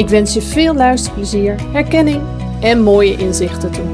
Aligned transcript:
Ik 0.00 0.08
wens 0.08 0.34
je 0.34 0.42
veel 0.42 0.74
luisterplezier, 0.74 1.72
herkenning 1.72 2.22
en 2.60 2.82
mooie 2.82 3.16
inzichten 3.16 3.70
toe. 3.70 3.84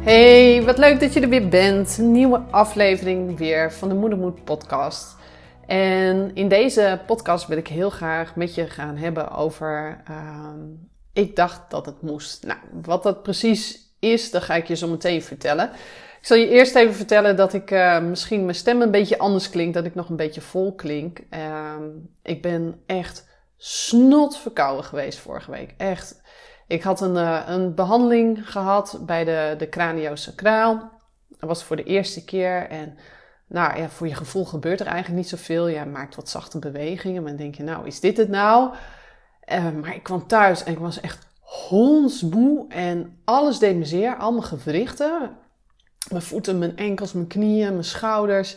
Hey, 0.00 0.62
wat 0.64 0.78
leuk 0.78 1.00
dat 1.00 1.12
je 1.12 1.20
er 1.20 1.28
weer 1.28 1.48
bent. 1.48 1.98
Nieuwe 1.98 2.38
aflevering 2.50 3.38
weer 3.38 3.72
van 3.72 3.88
de 3.88 3.94
Moedermoed 3.94 4.44
podcast. 4.44 5.16
En 5.66 6.30
in 6.34 6.48
deze 6.48 7.00
podcast 7.06 7.46
wil 7.46 7.56
ik 7.56 7.68
heel 7.68 7.90
graag 7.90 8.36
met 8.36 8.54
je 8.54 8.66
gaan 8.66 8.96
hebben 8.96 9.30
over 9.30 10.00
ehm, 10.04 10.91
ik 11.12 11.36
dacht 11.36 11.70
dat 11.70 11.86
het 11.86 12.02
moest. 12.02 12.46
Nou, 12.46 12.58
wat 12.82 13.02
dat 13.02 13.22
precies 13.22 13.80
is, 13.98 14.30
dat 14.30 14.42
ga 14.42 14.54
ik 14.54 14.66
je 14.66 14.76
zo 14.76 14.88
meteen 14.88 15.22
vertellen. 15.22 15.70
Ik 16.20 16.28
zal 16.28 16.36
je 16.36 16.48
eerst 16.48 16.74
even 16.74 16.94
vertellen 16.94 17.36
dat 17.36 17.52
ik 17.52 17.70
uh, 17.70 18.00
misschien 18.00 18.44
mijn 18.44 18.56
stem 18.56 18.82
een 18.82 18.90
beetje 18.90 19.18
anders 19.18 19.50
klinkt, 19.50 19.74
dat 19.74 19.84
ik 19.84 19.94
nog 19.94 20.08
een 20.08 20.16
beetje 20.16 20.40
vol 20.40 20.74
klink. 20.74 21.20
Uh, 21.30 21.74
ik 22.22 22.42
ben 22.42 22.82
echt 22.86 23.28
snot 23.56 24.36
verkouden 24.36 24.84
geweest 24.84 25.18
vorige 25.18 25.50
week. 25.50 25.74
Echt. 25.76 26.20
Ik 26.66 26.82
had 26.82 27.00
een, 27.00 27.14
uh, 27.14 27.42
een 27.46 27.74
behandeling 27.74 28.50
gehad 28.50 29.00
bij 29.06 29.24
de, 29.24 29.54
de 29.58 29.68
craniosacraal. 29.68 30.90
Dat 31.28 31.48
was 31.48 31.64
voor 31.64 31.76
de 31.76 31.84
eerste 31.84 32.24
keer. 32.24 32.68
En 32.68 32.98
nou 33.46 33.78
ja, 33.78 33.88
voor 33.88 34.08
je 34.08 34.14
gevoel 34.14 34.44
gebeurt 34.44 34.80
er 34.80 34.86
eigenlijk 34.86 35.16
niet 35.16 35.28
zoveel. 35.28 35.66
Je 35.68 35.84
maakt 35.84 36.14
wat 36.14 36.28
zachte 36.28 36.58
bewegingen. 36.58 37.22
Maar 37.22 37.30
dan 37.30 37.40
denk 37.40 37.54
je, 37.54 37.62
nou, 37.62 37.86
is 37.86 38.00
dit 38.00 38.16
het 38.16 38.28
nou? 38.28 38.74
Uh, 39.52 39.70
maar 39.80 39.94
ik 39.94 40.02
kwam 40.02 40.26
thuis 40.26 40.64
en 40.64 40.72
ik 40.72 40.78
was 40.78 41.00
echt 41.00 41.26
hondsmoe 41.40 42.64
en 42.68 43.20
alles 43.24 43.58
deed 43.58 43.76
me 43.76 43.84
zeer. 43.84 44.16
Al 44.16 44.32
mijn 44.32 44.44
gewrichten. 44.44 45.36
Mijn 46.10 46.22
voeten, 46.22 46.58
mijn 46.58 46.76
enkels, 46.76 47.12
mijn 47.12 47.26
knieën, 47.26 47.72
mijn 47.72 47.84
schouders. 47.84 48.56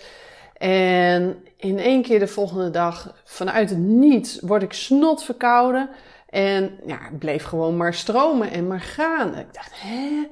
En 0.58 1.44
in 1.58 1.80
één 1.80 2.02
keer 2.02 2.20
de 2.20 2.28
volgende 2.28 2.70
dag, 2.70 3.16
vanuit 3.24 3.70
het 3.70 3.80
niets, 3.80 4.40
word 4.40 4.64
ik 4.64 4.74
snot 4.74 5.24
verkouden. 5.24 5.90
En 6.30 6.80
ja, 6.86 6.98
het 7.02 7.20
bleef 7.20 7.44
gewoon 7.44 7.78
maar 7.78 7.94
stromen 7.94 8.52
en 8.52 8.68
maar 8.68 8.82
gaan. 8.82 9.38
Ik 9.38 9.54
dacht, 9.54 9.72
hè? 9.82 10.28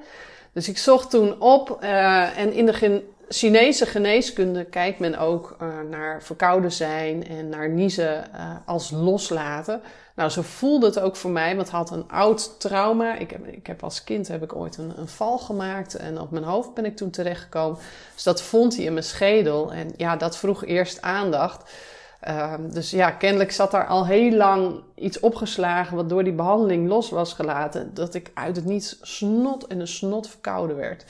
Dus 0.52 0.68
ik 0.68 0.78
zocht 0.78 1.10
toen 1.10 1.40
op 1.40 1.78
uh, 1.82 2.38
en 2.38 2.52
in 2.52 2.66
de 2.66 3.02
Chinese 3.28 3.86
geneeskunde 3.86 4.64
kijkt 4.64 4.98
men 4.98 5.18
ook 5.18 5.56
uh, 5.62 5.68
naar 5.90 6.22
verkouden 6.22 6.72
zijn 6.72 7.26
en 7.28 7.48
naar 7.48 7.68
niezen 7.68 8.24
als 8.66 8.90
loslaten. 8.90 9.82
Nou, 10.14 10.30
zo 10.30 10.42
voelde 10.42 10.86
het 10.86 11.00
ook 11.00 11.16
voor 11.16 11.30
mij, 11.30 11.56
want 11.56 11.70
had 11.70 11.90
een 11.90 12.08
oud 12.08 12.60
trauma. 12.60 13.16
Ik 13.16 13.30
heb, 13.30 13.46
ik 13.46 13.66
heb 13.66 13.82
als 13.82 14.04
kind 14.04 14.28
heb 14.28 14.42
ik 14.42 14.54
ooit 14.54 14.76
een, 14.76 14.92
een 14.96 15.08
val 15.08 15.38
gemaakt 15.38 15.94
en 15.94 16.20
op 16.20 16.30
mijn 16.30 16.44
hoofd 16.44 16.74
ben 16.74 16.84
ik 16.84 16.96
toen 16.96 17.10
terechtgekomen. 17.10 17.78
Dus 18.14 18.22
dat 18.22 18.42
vond 18.42 18.76
hij 18.76 18.84
in 18.84 18.92
mijn 18.92 19.04
schedel 19.04 19.72
en 19.72 19.92
ja, 19.96 20.16
dat 20.16 20.36
vroeg 20.36 20.64
eerst 20.64 21.02
aandacht. 21.02 21.72
Uh, 22.28 22.54
dus 22.70 22.90
ja, 22.90 23.10
kennelijk 23.10 23.52
zat 23.52 23.70
daar 23.70 23.86
al 23.86 24.06
heel 24.06 24.32
lang 24.32 24.80
iets 24.94 25.20
opgeslagen 25.20 25.96
wat 25.96 26.08
door 26.08 26.24
die 26.24 26.32
behandeling 26.32 26.88
los 26.88 27.10
was 27.10 27.32
gelaten. 27.32 27.94
Dat 27.94 28.14
ik 28.14 28.30
uit 28.34 28.56
het 28.56 28.64
niets 28.64 28.98
snot 29.02 29.66
en 29.66 29.80
een 29.80 29.88
snot 29.88 30.28
verkouden 30.28 30.76
werd. 30.76 31.04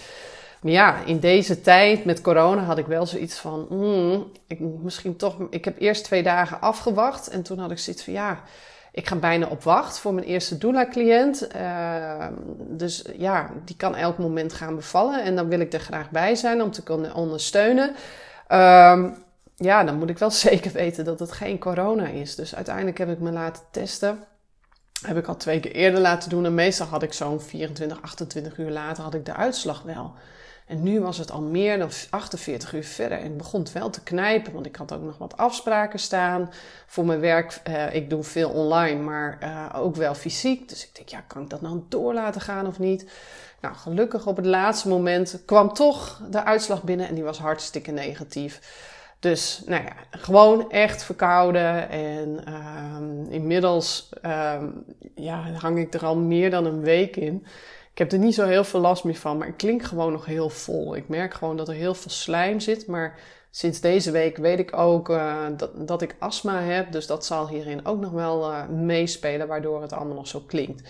Maar 0.61 0.73
ja, 0.73 1.05
in 1.05 1.19
deze 1.19 1.61
tijd 1.61 2.05
met 2.05 2.21
corona 2.21 2.63
had 2.63 2.79
ik 2.79 2.87
wel 2.87 3.07
zoiets 3.07 3.39
van, 3.39 3.67
mm, 3.69 4.31
ik 4.47 4.61
misschien 4.61 5.17
toch, 5.17 5.37
ik 5.51 5.65
heb 5.65 5.81
eerst 5.81 6.05
twee 6.05 6.23
dagen 6.23 6.61
afgewacht 6.61 7.29
en 7.29 7.43
toen 7.43 7.59
had 7.59 7.71
ik 7.71 7.79
zoiets 7.79 8.05
van, 8.05 8.13
ja, 8.13 8.43
ik 8.95 9.09
ga 9.09 9.17
bijna 9.17 9.47
op 9.47 9.63
wacht 9.63 9.99
voor 9.99 10.15
mijn 10.15 10.27
eerste 10.27 10.59
doula-cliënt. 10.59 11.49
Uh, 11.57 12.27
dus 12.59 13.05
ja, 13.17 13.51
die 13.65 13.77
kan 13.77 13.95
elk 13.95 14.19
moment 14.19 14.53
gaan 14.53 14.77
bevallen 14.77 15.25
en 15.25 15.37
dan 15.37 15.49
wil 15.49 15.61
ik 15.61 15.73
er 15.73 15.81
graag 15.81 16.11
bij 16.11 16.35
zijn 16.35 16.63
om 16.63 16.71
te 16.71 16.83
kunnen 16.83 17.15
ondersteunen. 17.15 17.95
Uh, 18.49 19.05
ja, 19.57 19.85
dan 19.85 19.99
moet 19.99 20.11
ik 20.11 20.19
wel 20.19 20.31
zeker 20.49 20.73
weten 20.73 21.05
dat 21.05 21.19
het 21.19 21.33
geen 21.33 21.59
corona 21.59 22.07
is. 22.07 22.35
Dus 22.35 22.55
uiteindelijk 22.55 22.99
heb 22.99 23.09
ik 23.09 23.19
me 23.19 23.31
laten 23.31 23.63
testen. 23.71 24.19
Heb 25.07 25.17
ik 25.17 25.27
al 25.27 25.37
twee 25.37 25.61
keer 25.61 25.73
eerder 25.73 26.01
laten 26.01 26.31
doen. 26.31 26.45
En 26.45 26.55
meestal 26.55 26.87
had 26.87 27.03
ik 27.03 27.13
zo'n 27.13 27.41
24, 27.41 28.03
28 28.03 28.59
uur 28.59 28.71
later 28.71 29.03
had 29.03 29.15
ik 29.15 29.25
de 29.25 29.35
uitslag 29.35 29.83
wel. 29.83 30.15
En 30.67 30.83
nu 30.83 31.01
was 31.01 31.19
het 31.19 31.31
al 31.31 31.43
meer 31.43 31.79
dan 31.79 31.91
48 32.11 32.73
uur 32.73 32.85
verder. 32.85 33.19
En 33.19 33.37
begon 33.37 33.61
het 33.61 33.73
wel 33.73 33.91
te 33.91 34.03
knijpen, 34.03 34.53
want 34.53 34.67
ik 34.67 34.77
had 34.77 34.93
ook 34.93 35.03
nog 35.03 35.19
wat 35.19 35.37
afspraken 35.37 35.99
staan 35.99 36.51
voor 36.87 37.05
mijn 37.05 37.21
werk. 37.21 37.61
Uh, 37.69 37.95
ik 37.95 38.11
doe 38.11 38.23
veel 38.23 38.51
online, 38.51 39.01
maar 39.01 39.39
uh, 39.43 39.83
ook 39.83 39.97
wel 39.97 40.15
fysiek. 40.15 40.69
Dus 40.69 40.85
ik 40.85 40.95
denk, 40.95 41.09
ja, 41.09 41.21
kan 41.21 41.43
ik 41.43 41.51
dat 41.51 41.61
nou 41.61 41.83
door 41.89 42.15
laten 42.15 42.41
gaan 42.41 42.67
of 42.67 42.79
niet? 42.79 43.11
Nou, 43.61 43.75
gelukkig 43.75 44.27
op 44.27 44.37
het 44.37 44.47
laatste 44.47 44.89
moment 44.89 45.43
kwam 45.45 45.73
toch 45.73 46.21
de 46.31 46.45
uitslag 46.45 46.83
binnen 46.83 47.09
en 47.09 47.15
die 47.15 47.25
was 47.25 47.39
hartstikke 47.39 47.91
negatief. 47.91 48.61
Dus 49.19 49.63
nou 49.67 49.83
ja, 49.83 49.93
gewoon 50.11 50.71
echt 50.71 51.03
verkouden. 51.03 51.89
En 51.89 52.55
um, 52.55 53.27
inmiddels 53.31 54.09
um, 54.23 54.85
ja, 55.15 55.51
hang 55.53 55.79
ik 55.79 55.95
er 55.95 56.05
al 56.05 56.17
meer 56.17 56.51
dan 56.51 56.65
een 56.65 56.81
week 56.81 57.17
in. 57.17 57.47
Ik 57.95 58.01
heb 58.01 58.13
er 58.13 58.19
niet 58.19 58.35
zo 58.35 58.47
heel 58.47 58.65
veel 58.65 58.81
last 58.81 59.05
meer 59.05 59.15
van, 59.15 59.39
maar 59.39 59.49
ik 59.49 59.57
klink 59.57 59.83
gewoon 59.83 60.13
nog 60.13 60.27
heel 60.27 60.49
vol. 60.49 60.97
Ik 60.97 61.09
merk 61.09 61.35
gewoon 61.35 61.57
dat 61.57 61.69
er 61.69 61.75
heel 61.75 61.95
veel 61.95 62.11
slijm 62.11 62.61
zit. 62.61 62.87
Maar 62.87 63.19
sinds 63.51 63.81
deze 63.81 64.11
week 64.11 64.37
weet 64.37 64.59
ik 64.59 64.77
ook 64.77 65.09
uh, 65.09 65.47
dat, 65.57 65.89
dat 65.89 66.03
ik 66.03 66.17
astma 66.19 66.61
heb. 66.61 66.93
Dus 66.93 67.07
dat 67.07 67.25
zal 67.25 67.49
hierin 67.49 67.87
ook 67.87 68.01
nog 68.01 68.11
wel 68.11 68.51
uh, 68.51 68.69
meespelen, 68.69 69.49
waardoor 69.49 69.83
het 69.83 69.93
allemaal 69.93 70.15
nog 70.15 70.29
zo 70.29 70.41
klinkt. 70.41 70.89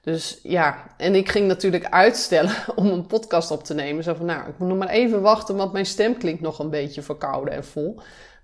Dus 0.00 0.40
ja, 0.42 0.86
en 0.96 1.14
ik 1.14 1.28
ging 1.28 1.46
natuurlijk 1.46 1.84
uitstellen 1.84 2.54
om 2.76 2.86
een 2.86 3.06
podcast 3.06 3.50
op 3.50 3.64
te 3.64 3.74
nemen. 3.74 4.04
Zo 4.04 4.14
van, 4.14 4.26
nou, 4.26 4.48
ik 4.48 4.58
moet 4.58 4.68
nog 4.68 4.78
maar 4.78 4.88
even 4.88 5.22
wachten, 5.22 5.56
want 5.56 5.72
mijn 5.72 5.86
stem 5.86 6.16
klinkt 6.18 6.40
nog 6.40 6.58
een 6.58 6.70
beetje 6.70 7.02
verkouden 7.02 7.54
en 7.54 7.64
vol. 7.64 8.00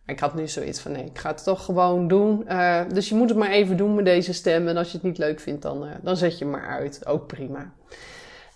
Ik 0.06 0.20
had 0.20 0.34
nu 0.34 0.48
zoiets 0.48 0.80
van, 0.80 0.92
nee, 0.92 1.04
ik 1.04 1.18
ga 1.18 1.30
het 1.30 1.44
toch 1.44 1.64
gewoon 1.64 2.08
doen. 2.08 2.44
Uh, 2.48 2.80
dus 2.92 3.08
je 3.08 3.14
moet 3.14 3.28
het 3.28 3.38
maar 3.38 3.50
even 3.50 3.76
doen 3.76 3.94
met 3.94 4.04
deze 4.04 4.32
stem. 4.32 4.68
En 4.68 4.76
als 4.76 4.86
je 4.90 4.96
het 4.96 5.06
niet 5.06 5.18
leuk 5.18 5.40
vindt, 5.40 5.62
dan, 5.62 5.84
uh, 5.84 5.90
dan 6.02 6.16
zet 6.16 6.38
je 6.38 6.44
hem 6.44 6.52
maar 6.52 6.66
uit. 6.66 7.06
Ook 7.06 7.26
prima. 7.26 7.72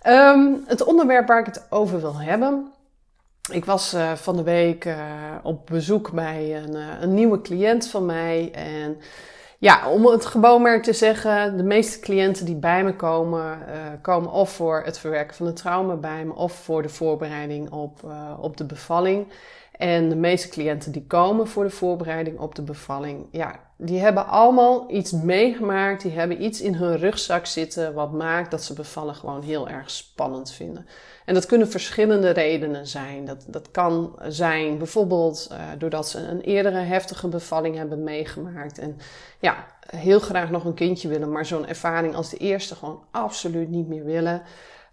Um, 0.07 0.63
het 0.65 0.83
onderwerp 0.83 1.27
waar 1.27 1.39
ik 1.39 1.45
het 1.45 1.65
over 1.69 2.01
wil 2.01 2.21
hebben. 2.21 2.71
Ik 3.51 3.65
was 3.65 3.93
uh, 3.93 4.11
van 4.11 4.35
de 4.35 4.43
week 4.43 4.95
op 5.43 5.65
bezoek 5.65 6.11
bij 6.11 6.63
een, 6.63 6.75
een 7.01 7.13
nieuwe 7.13 7.41
cliënt 7.41 7.87
van 7.87 8.05
mij. 8.05 8.51
En 8.53 8.97
ja, 9.59 9.89
om 9.89 10.05
het 10.05 10.25
gewoon 10.25 10.61
maar 10.61 10.81
te 10.81 10.93
zeggen, 10.93 11.57
de 11.57 11.63
meeste 11.63 11.99
cliënten 11.99 12.45
die 12.45 12.55
bij 12.55 12.83
me 12.83 12.95
komen, 12.95 13.59
komen 14.01 14.31
of 14.31 14.51
voor 14.51 14.81
het 14.85 14.99
verwerken 14.99 15.35
van 15.35 15.45
het 15.45 15.55
trauma 15.55 15.95
bij 15.95 16.25
me 16.25 16.33
of 16.33 16.53
voor 16.53 16.81
de 16.81 16.89
voorbereiding 16.89 17.71
op, 17.71 17.99
op 18.39 18.57
de 18.57 18.65
bevalling. 18.65 19.27
En 19.77 20.09
de 20.09 20.15
meeste 20.15 20.49
cliënten 20.49 20.91
die 20.91 21.05
komen 21.07 21.47
voor 21.47 21.63
de 21.63 21.69
voorbereiding 21.69 22.39
op 22.39 22.55
de 22.55 22.61
bevalling, 22.61 23.27
ja, 23.31 23.59
die 23.77 23.99
hebben 23.99 24.27
allemaal 24.27 24.91
iets 24.91 25.11
meegemaakt. 25.11 26.01
Die 26.01 26.11
hebben 26.11 26.43
iets 26.43 26.61
in 26.61 26.73
hun 26.73 26.97
rugzak 26.97 27.45
zitten 27.45 27.93
wat 27.93 28.11
maakt 28.11 28.51
dat 28.51 28.63
ze 28.63 28.73
bevallen 28.73 29.15
gewoon 29.15 29.41
heel 29.41 29.69
erg 29.69 29.89
spannend 29.89 30.51
vinden. 30.51 30.85
En 31.25 31.33
dat 31.33 31.45
kunnen 31.45 31.69
verschillende 31.69 32.29
redenen 32.29 32.87
zijn. 32.87 33.25
Dat, 33.25 33.45
dat 33.47 33.71
kan 33.71 34.15
zijn 34.27 34.77
bijvoorbeeld 34.77 35.49
uh, 35.51 35.57
doordat 35.77 36.09
ze 36.09 36.19
een 36.19 36.41
eerdere 36.41 36.77
heftige 36.77 37.27
bevalling 37.27 37.75
hebben 37.75 38.03
meegemaakt. 38.03 38.79
En 38.79 38.97
ja, 39.39 39.65
heel 39.87 40.19
graag 40.19 40.51
nog 40.51 40.65
een 40.65 40.73
kindje 40.73 41.07
willen, 41.07 41.31
maar 41.31 41.45
zo'n 41.45 41.67
ervaring 41.67 42.15
als 42.15 42.29
de 42.29 42.37
eerste 42.37 42.75
gewoon 42.75 43.03
absoluut 43.11 43.69
niet 43.69 43.87
meer 43.87 44.05
willen. 44.05 44.41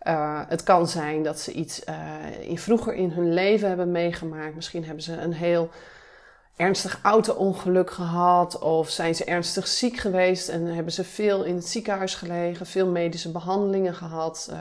Uh, 0.07 0.41
het 0.49 0.63
kan 0.63 0.89
zijn 0.89 1.23
dat 1.23 1.41
ze 1.41 1.53
iets 1.53 1.85
uh, 1.89 2.49
in, 2.49 2.59
vroeger 2.59 2.95
in 2.95 3.11
hun 3.11 3.33
leven 3.33 3.69
hebben 3.69 3.91
meegemaakt. 3.91 4.55
Misschien 4.55 4.85
hebben 4.85 5.03
ze 5.03 5.17
een 5.17 5.33
heel 5.33 5.71
ernstig 6.57 6.99
auto-ongeluk 7.03 7.91
gehad 7.91 8.59
of 8.59 8.89
zijn 8.89 9.15
ze 9.15 9.25
ernstig 9.25 9.67
ziek 9.67 9.97
geweest 9.97 10.49
en 10.49 10.67
hebben 10.67 10.93
ze 10.93 11.05
veel 11.05 11.45
in 11.45 11.55
het 11.55 11.69
ziekenhuis 11.69 12.15
gelegen, 12.15 12.67
veel 12.67 12.87
medische 12.87 13.31
behandelingen 13.31 13.95
gehad, 13.95 14.49
uh, 14.51 14.59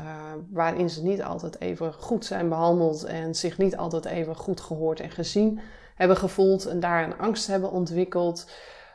waarin 0.49 0.89
ze 0.89 1.03
niet 1.03 1.23
altijd 1.23 1.61
even 1.61 1.93
goed 1.93 2.25
zijn 2.25 2.49
behandeld 2.49 3.03
en 3.03 3.35
zich 3.35 3.57
niet 3.57 3.77
altijd 3.77 4.05
even 4.05 4.35
goed 4.35 4.61
gehoord 4.61 4.99
en 4.99 5.11
gezien 5.11 5.59
hebben 5.95 6.17
gevoeld 6.17 6.65
en 6.65 6.79
daar 6.79 7.03
een 7.03 7.17
angst 7.17 7.47
hebben 7.47 7.71
ontwikkeld. 7.71 8.49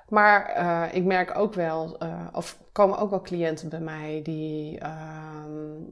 Maar 0.09 0.95
ik 0.95 1.05
merk 1.05 1.39
ook 1.39 1.55
wel, 1.55 1.99
of 2.33 2.59
komen 2.73 2.99
ook 2.99 3.11
wel 3.11 3.21
cliënten 3.21 3.69
bij 3.69 3.81
mij 3.81 4.21
die 4.23 4.79
ehm, 4.79 5.83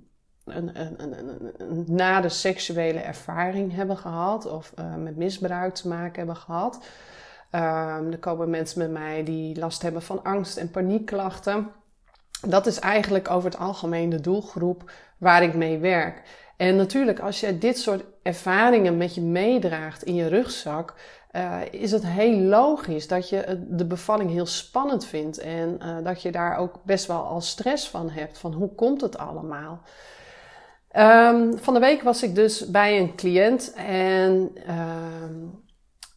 een, 0.57 0.81
een, 0.81 1.03
een, 1.03 1.53
een, 1.59 1.85
na 1.87 2.21
de 2.21 2.29
seksuele 2.29 2.99
ervaring 2.99 3.75
hebben 3.75 3.97
gehad 3.97 4.47
of 4.47 4.73
uh, 4.79 4.95
met 4.95 5.17
misbruik 5.17 5.75
te 5.75 5.89
maken 5.89 6.17
hebben 6.17 6.37
gehad. 6.37 6.75
Um, 7.51 8.13
er 8.13 8.19
komen 8.21 8.51
mensen 8.51 8.79
met 8.79 8.91
mij 8.91 9.25
die 9.25 9.59
last 9.59 9.83
hebben 9.83 10.03
van 10.03 10.23
angst- 10.23 10.57
en 10.57 10.71
paniekklachten. 10.71 11.71
Dat 12.47 12.67
is 12.67 12.79
eigenlijk 12.79 13.31
over 13.31 13.51
het 13.51 13.59
algemeen 13.59 14.09
de 14.09 14.21
doelgroep 14.21 14.91
waar 15.19 15.43
ik 15.43 15.55
mee 15.55 15.79
werk. 15.79 16.23
En 16.57 16.77
natuurlijk, 16.77 17.21
als 17.21 17.41
je 17.41 17.59
dit 17.59 17.79
soort 17.79 18.05
ervaringen 18.23 18.97
met 18.97 19.15
je 19.15 19.21
meedraagt 19.21 20.03
in 20.03 20.15
je 20.15 20.27
rugzak, 20.27 20.95
uh, 21.33 21.61
is 21.71 21.91
het 21.91 22.07
heel 22.07 22.39
logisch 22.39 23.09
dat 23.09 23.29
je 23.29 23.65
de 23.69 23.87
bevalling 23.87 24.31
heel 24.31 24.47
spannend 24.47 25.07
vindt 25.07 25.39
en 25.39 25.79
uh, 25.83 25.97
dat 26.05 26.23
je 26.23 26.33
daar 26.33 26.57
ook 26.57 26.81
best 26.85 27.07
wel 27.07 27.23
al 27.23 27.41
stress 27.41 27.89
van 27.89 28.11
hebt. 28.11 28.39
Van 28.39 28.53
hoe 28.53 28.75
komt 28.75 29.01
het 29.01 29.19
allemaal? 29.19 29.81
Um, 30.99 31.59
van 31.59 31.75
de 31.75 31.81
week 31.81 32.03
was 32.03 32.23
ik 32.23 32.35
dus 32.35 32.71
bij 32.71 32.99
een 32.99 33.15
cliënt 33.15 33.73
en 33.77 34.33
um, 34.69 35.63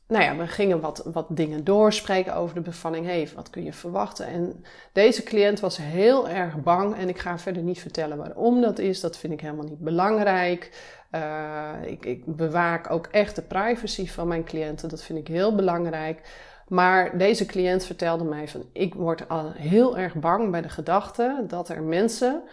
nou 0.08 0.24
ja, 0.24 0.36
we 0.36 0.48
gingen 0.48 0.80
wat, 0.80 1.02
wat 1.14 1.26
dingen 1.30 1.64
doorspreken 1.64 2.36
over 2.36 2.56
de 2.56 2.62
bevalling. 2.62 3.06
Hey, 3.06 3.30
wat 3.36 3.50
kun 3.50 3.64
je 3.64 3.74
verwachten? 3.74 4.28
En 4.28 4.64
deze 4.94 5.24
cliënt 5.24 5.60
was 5.60 5.78
heel 5.78 6.30
erg 6.30 6.62
bang 6.64 6.96
en 6.96 7.10
ik 7.10 7.20
ga 7.20 7.38
verder 7.38 7.64
niet 7.64 7.80
vertellen 7.80 8.18
waarom 8.18 8.62
dat 8.62 8.80
is. 8.80 9.00
Dat 9.00 9.18
vind 9.18 9.34
ik 9.34 9.42
helemaal 9.42 9.66
niet 9.66 9.80
belangrijk. 9.80 10.72
Uh, 11.12 11.72
ik, 11.86 12.06
ik 12.06 12.36
bewaak 12.36 12.90
ook 12.92 13.08
echt 13.08 13.36
de 13.36 13.42
privacy 13.42 14.08
van 14.08 14.28
mijn 14.28 14.44
cliënten. 14.44 14.90
Dat 14.90 15.04
vind 15.04 15.20
ik 15.20 15.28
heel 15.28 15.56
belangrijk. 15.56 16.22
Maar 16.68 17.18
deze 17.18 17.46
cliënt 17.46 17.86
vertelde 17.86 18.24
mij 18.24 18.48
van 18.48 18.64
ik 18.74 18.94
word 18.94 19.30
al 19.30 19.52
heel 19.56 19.98
erg 19.98 20.14
bang 20.14 20.52
bij 20.52 20.62
de 20.62 20.70
gedachte 20.70 21.44
dat 21.48 21.70
er 21.70 21.84
mensen 21.84 22.44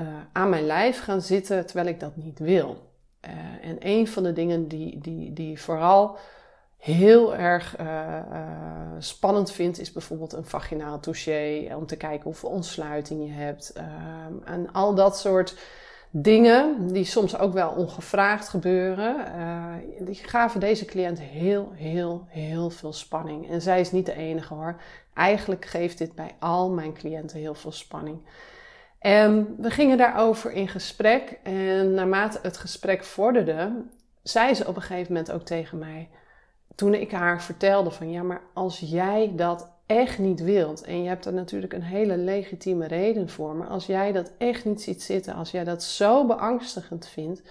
uh, 0.00 0.06
aan 0.32 0.48
mijn 0.48 0.66
lijf 0.66 1.00
gaan 1.00 1.20
zitten 1.20 1.66
terwijl 1.66 1.88
ik 1.88 2.00
dat 2.00 2.16
niet 2.16 2.38
wil. 2.38 2.92
Uh, 3.26 3.68
en 3.68 3.76
een 3.78 4.08
van 4.08 4.22
de 4.22 4.32
dingen 4.32 4.68
die, 4.68 4.98
die, 4.98 5.32
die 5.32 5.60
vooral 5.60 6.18
heel 6.76 7.36
erg 7.36 7.78
uh, 7.80 8.20
spannend 8.98 9.52
vind, 9.52 9.78
is 9.78 9.92
bijvoorbeeld 9.92 10.32
een 10.32 10.44
vaginaal 10.44 11.00
touché. 11.00 11.74
Om 11.76 11.86
te 11.86 11.96
kijken 11.96 12.24
hoeveel 12.24 12.48
ontsluiting 12.48 13.26
je 13.26 13.32
hebt. 13.32 13.72
en 14.44 14.72
al 14.72 14.94
dat 14.94 15.18
soort 15.18 15.56
dingen, 16.10 16.92
die 16.92 17.04
soms 17.04 17.38
ook 17.38 17.52
wel 17.52 17.70
ongevraagd 17.70 18.48
gebeuren, 18.48 19.16
die 20.00 20.14
gaven 20.14 20.60
deze 20.60 20.84
cliënt 20.84 21.20
heel, 21.20 21.72
heel, 21.74 22.24
heel 22.28 22.70
veel 22.70 22.92
spanning. 22.92 23.50
En 23.50 23.60
zij 23.60 23.80
is 23.80 23.92
niet 23.92 24.06
de 24.06 24.16
enige 24.16 24.54
hoor. 24.54 24.80
Eigenlijk 25.14 25.64
geeft 25.64 25.98
dit 25.98 26.14
bij 26.14 26.36
al 26.38 26.70
mijn 26.70 26.92
cliënten 26.92 27.38
heel 27.38 27.54
veel 27.54 27.72
spanning. 27.72 28.18
En 29.04 29.56
we 29.58 29.70
gingen 29.70 29.98
daarover 29.98 30.52
in 30.52 30.68
gesprek. 30.68 31.38
En 31.42 31.94
naarmate 31.94 32.38
het 32.42 32.56
gesprek 32.56 33.04
vorderde, 33.04 33.84
zei 34.22 34.54
ze 34.54 34.66
op 34.66 34.76
een 34.76 34.82
gegeven 34.82 35.12
moment 35.12 35.32
ook 35.32 35.42
tegen 35.42 35.78
mij. 35.78 36.08
Toen 36.74 36.94
ik 36.94 37.10
haar 37.10 37.42
vertelde 37.42 37.90
van 37.90 38.10
ja, 38.10 38.22
maar 38.22 38.42
als 38.52 38.78
jij 38.78 39.32
dat 39.36 39.72
echt 39.86 40.18
niet 40.18 40.40
wilt, 40.40 40.82
en 40.82 41.02
je 41.02 41.08
hebt 41.08 41.24
er 41.24 41.32
natuurlijk 41.32 41.72
een 41.72 41.82
hele 41.82 42.16
legitieme 42.16 42.86
reden 42.86 43.28
voor, 43.28 43.54
maar 43.54 43.68
als 43.68 43.86
jij 43.86 44.12
dat 44.12 44.32
echt 44.38 44.64
niet 44.64 44.82
ziet 44.82 45.02
zitten, 45.02 45.34
als 45.34 45.50
jij 45.50 45.64
dat 45.64 45.82
zo 45.82 46.26
beangstigend 46.26 47.06
vindt, 47.06 47.42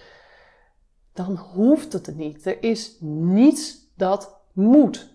dan 1.12 1.36
hoeft 1.36 1.92
het 1.92 2.06
er 2.06 2.14
niet. 2.14 2.46
Er 2.46 2.62
is 2.62 2.96
niets 3.00 3.76
dat 3.96 4.40
moet. 4.52 5.14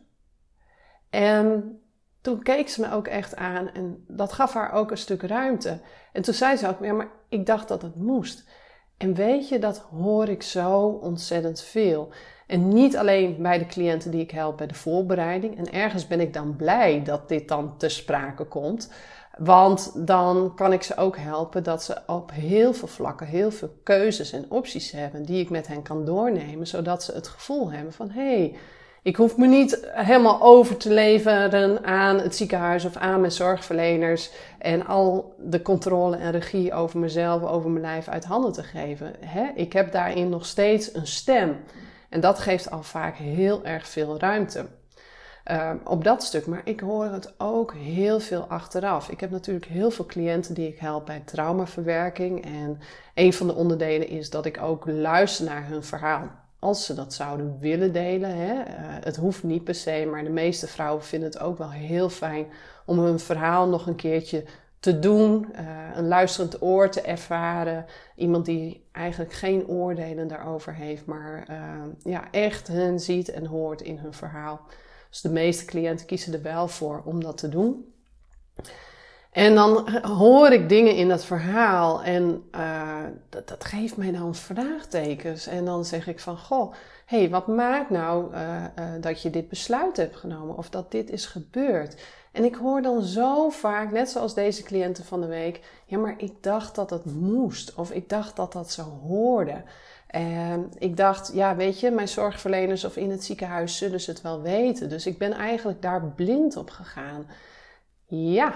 En 1.09 1.78
toen 2.21 2.43
keek 2.43 2.69
ze 2.69 2.81
me 2.81 2.91
ook 2.91 3.07
echt 3.07 3.35
aan 3.35 3.69
en 3.73 4.03
dat 4.07 4.33
gaf 4.33 4.53
haar 4.53 4.71
ook 4.71 4.91
een 4.91 4.97
stuk 4.97 5.21
ruimte. 5.21 5.79
En 6.13 6.21
toen 6.21 6.33
zei 6.33 6.55
ze 6.55 6.67
ook, 6.67 6.83
ja, 6.83 6.93
maar 6.93 7.11
ik 7.29 7.45
dacht 7.45 7.67
dat 7.67 7.81
het 7.81 7.95
moest. 7.95 8.49
En 8.97 9.13
weet 9.13 9.49
je, 9.49 9.59
dat 9.59 9.77
hoor 9.77 10.29
ik 10.29 10.43
zo 10.43 10.79
ontzettend 10.87 11.61
veel. 11.61 12.09
En 12.47 12.67
niet 12.67 12.97
alleen 12.97 13.41
bij 13.41 13.57
de 13.57 13.65
cliënten 13.65 14.11
die 14.11 14.21
ik 14.21 14.31
help 14.31 14.57
bij 14.57 14.67
de 14.67 14.73
voorbereiding. 14.73 15.57
En 15.57 15.71
ergens 15.71 16.07
ben 16.07 16.19
ik 16.19 16.33
dan 16.33 16.55
blij 16.55 17.03
dat 17.03 17.27
dit 17.27 17.47
dan 17.47 17.77
te 17.77 17.89
sprake 17.89 18.45
komt. 18.45 18.91
Want 19.37 20.07
dan 20.07 20.55
kan 20.55 20.73
ik 20.73 20.83
ze 20.83 20.97
ook 20.97 21.17
helpen 21.17 21.63
dat 21.63 21.83
ze 21.83 21.97
op 22.07 22.31
heel 22.31 22.73
veel 22.73 22.87
vlakken 22.87 23.27
heel 23.27 23.51
veel 23.51 23.73
keuzes 23.83 24.31
en 24.31 24.45
opties 24.49 24.91
hebben 24.91 25.23
die 25.25 25.39
ik 25.41 25.49
met 25.49 25.67
hen 25.67 25.81
kan 25.81 26.05
doornemen, 26.05 26.67
zodat 26.67 27.03
ze 27.03 27.13
het 27.13 27.27
gevoel 27.27 27.71
hebben 27.71 27.93
van 27.93 28.09
hé, 28.09 28.37
hey, 28.37 28.57
ik 29.09 29.15
hoef 29.15 29.37
me 29.37 29.47
niet 29.47 29.89
helemaal 29.91 30.41
over 30.41 30.77
te 30.77 30.93
leveren 30.93 31.83
aan 31.83 32.19
het 32.19 32.35
ziekenhuis 32.35 32.85
of 32.85 32.95
aan 32.95 33.19
mijn 33.19 33.31
zorgverleners 33.31 34.31
en 34.57 34.85
al 34.85 35.35
de 35.37 35.61
controle 35.61 36.17
en 36.17 36.31
regie 36.31 36.73
over 36.73 36.99
mezelf, 36.99 37.43
over 37.43 37.69
mijn 37.69 37.85
lijf 37.85 38.07
uit 38.07 38.25
handen 38.25 38.51
te 38.51 38.63
geven. 38.63 39.15
Ik 39.55 39.73
heb 39.73 39.91
daarin 39.91 40.29
nog 40.29 40.45
steeds 40.45 40.93
een 40.95 41.07
stem. 41.07 41.57
En 42.09 42.19
dat 42.19 42.39
geeft 42.39 42.71
al 42.71 42.83
vaak 42.83 43.15
heel 43.15 43.65
erg 43.65 43.87
veel 43.87 44.19
ruimte. 44.19 44.65
Uh, 45.51 45.71
op 45.83 46.03
dat 46.03 46.23
stuk, 46.23 46.45
maar 46.45 46.61
ik 46.63 46.79
hoor 46.79 47.05
het 47.05 47.33
ook 47.37 47.73
heel 47.73 48.19
veel 48.19 48.43
achteraf. 48.43 49.09
Ik 49.09 49.19
heb 49.19 49.29
natuurlijk 49.29 49.65
heel 49.65 49.91
veel 49.91 50.05
cliënten 50.05 50.53
die 50.53 50.67
ik 50.67 50.79
help 50.79 51.05
bij 51.05 51.21
traumaverwerking. 51.25 52.45
En 52.45 52.79
een 53.13 53.33
van 53.33 53.47
de 53.47 53.55
onderdelen 53.55 54.07
is 54.07 54.29
dat 54.29 54.45
ik 54.45 54.61
ook 54.61 54.83
luister 54.87 55.45
naar 55.45 55.67
hun 55.67 55.83
verhaal 55.83 56.38
als 56.59 56.85
ze 56.85 56.93
dat 56.93 57.13
zouden 57.13 57.57
willen 57.59 57.93
delen. 57.93 58.35
Hè. 58.37 58.53
Uh, 58.53 58.63
het 58.99 59.15
hoeft 59.15 59.43
niet 59.43 59.63
per 59.63 59.75
se, 59.75 60.07
maar 60.11 60.23
de 60.23 60.29
meeste 60.29 60.67
vrouwen 60.67 61.03
vinden 61.03 61.29
het 61.29 61.39
ook 61.39 61.57
wel 61.57 61.71
heel 61.71 62.09
fijn 62.09 62.47
om 62.85 62.99
hun 62.99 63.19
verhaal 63.19 63.67
nog 63.67 63.87
een 63.87 63.95
keertje 63.95 64.43
te 64.79 64.99
doen, 64.99 65.45
uh, 65.51 65.89
een 65.93 66.07
luisterend 66.07 66.61
oor 66.61 66.89
te 66.89 67.01
ervaren. 67.01 67.85
Iemand 68.15 68.45
die 68.45 68.87
eigenlijk 68.91 69.33
geen 69.33 69.67
oordelen 69.67 70.27
daarover 70.27 70.73
heeft, 70.73 71.05
maar 71.05 71.47
uh, 71.49 72.13
ja, 72.13 72.31
echt 72.31 72.67
hen 72.67 72.99
ziet 72.99 73.29
en 73.29 73.45
hoort 73.45 73.81
in 73.81 73.97
hun 73.97 74.13
verhaal. 74.13 74.61
Dus 75.09 75.21
de 75.21 75.29
meeste 75.29 75.65
cliënten 75.65 76.05
kiezen 76.05 76.33
er 76.33 76.41
wel 76.41 76.67
voor 76.67 77.01
om 77.05 77.23
dat 77.23 77.37
te 77.37 77.49
doen. 77.49 77.93
En 79.39 79.55
dan 79.55 79.89
hoor 80.01 80.51
ik 80.51 80.69
dingen 80.69 80.95
in 80.95 81.07
dat 81.07 81.25
verhaal 81.25 82.03
en 82.03 82.43
uh, 82.55 82.97
dat, 83.29 83.47
dat, 83.47 83.65
geeft 83.65 83.97
mij 83.97 84.11
dan 84.11 84.35
vraagtekens. 84.35 85.47
En 85.47 85.65
dan 85.65 85.85
zeg 85.85 86.07
ik 86.07 86.19
van, 86.19 86.37
goh, 86.37 86.73
hé, 87.05 87.17
hey, 87.17 87.29
wat 87.29 87.47
maakt 87.47 87.89
nou 87.89 88.33
uh, 88.33 88.39
uh, 88.79 88.85
dat 89.01 89.21
je 89.21 89.29
dit 89.29 89.49
besluit 89.49 89.97
hebt 89.97 90.15
genomen 90.15 90.57
of 90.57 90.69
dat 90.69 90.91
dit 90.91 91.09
is 91.09 91.25
gebeurd? 91.25 92.01
En 92.31 92.43
ik 92.43 92.55
hoor 92.55 92.81
dan 92.81 93.01
zo 93.01 93.49
vaak, 93.49 93.91
net 93.91 94.09
zoals 94.09 94.33
deze 94.33 94.63
cliënten 94.63 95.05
van 95.05 95.21
de 95.21 95.27
week, 95.27 95.61
ja, 95.85 95.97
maar 95.97 96.15
ik 96.17 96.33
dacht 96.41 96.75
dat 96.75 96.89
het 96.89 97.05
moest 97.05 97.75
of 97.75 97.91
ik 97.91 98.09
dacht 98.09 98.35
dat 98.35 98.53
dat 98.53 98.71
zo 98.71 98.83
hoorde. 98.83 99.63
En 100.07 100.71
ik 100.77 100.97
dacht, 100.97 101.31
ja, 101.33 101.55
weet 101.55 101.79
je, 101.79 101.91
mijn 101.91 102.07
zorgverleners 102.07 102.85
of 102.85 102.97
in 102.97 103.11
het 103.11 103.23
ziekenhuis 103.23 103.77
zullen 103.77 104.01
ze 104.01 104.11
het 104.11 104.21
wel 104.21 104.41
weten. 104.41 104.89
Dus 104.89 105.05
ik 105.05 105.17
ben 105.17 105.31
eigenlijk 105.31 105.81
daar 105.81 106.05
blind 106.05 106.57
op 106.57 106.69
gegaan. 106.69 107.27
Ja, 108.05 108.53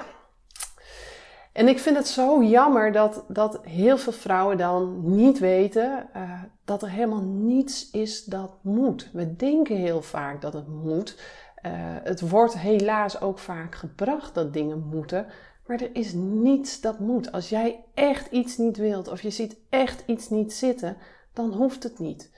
en 1.54 1.68
ik 1.68 1.80
vind 1.80 1.98
het 1.98 2.08
zo 2.08 2.44
jammer 2.44 2.92
dat, 2.92 3.24
dat 3.28 3.60
heel 3.64 3.98
veel 3.98 4.12
vrouwen 4.14 4.58
dan 4.58 5.02
niet 5.16 5.40
weten 5.40 6.10
uh, 6.16 6.42
dat 6.66 6.82
er 6.82 6.90
helemaal 6.90 7.24
niets 7.24 7.92
is 7.92 8.26
dat 8.26 8.52
moet. 8.62 9.10
We 9.14 9.36
denken 9.36 9.76
heel 9.76 10.02
vaak 10.02 10.42
dat 10.42 10.54
het 10.54 10.68
moet. 10.68 11.22
Uh, 11.66 11.72
het 12.04 12.30
wordt 12.30 12.58
helaas 12.58 13.22
ook 13.22 13.40
vaak 13.40 13.76
gebracht 13.76 14.34
dat 14.34 14.54
dingen 14.54 14.88
moeten. 14.92 15.26
Maar 15.68 15.82
er 15.82 15.96
is 15.96 16.14
niets 16.14 16.82
dat 16.82 17.00
moet. 17.00 17.32
Als 17.32 17.50
jij 17.50 17.84
echt 17.94 18.32
iets 18.32 18.58
niet 18.58 18.78
wilt 18.78 19.08
of 19.08 19.22
je 19.22 19.30
ziet 19.30 19.58
echt 19.70 20.04
iets 20.06 20.30
niet 20.30 20.54
zitten, 20.54 20.98
dan 21.34 21.54
hoeft 21.54 21.84
het 21.84 22.00
niet. 22.00 22.32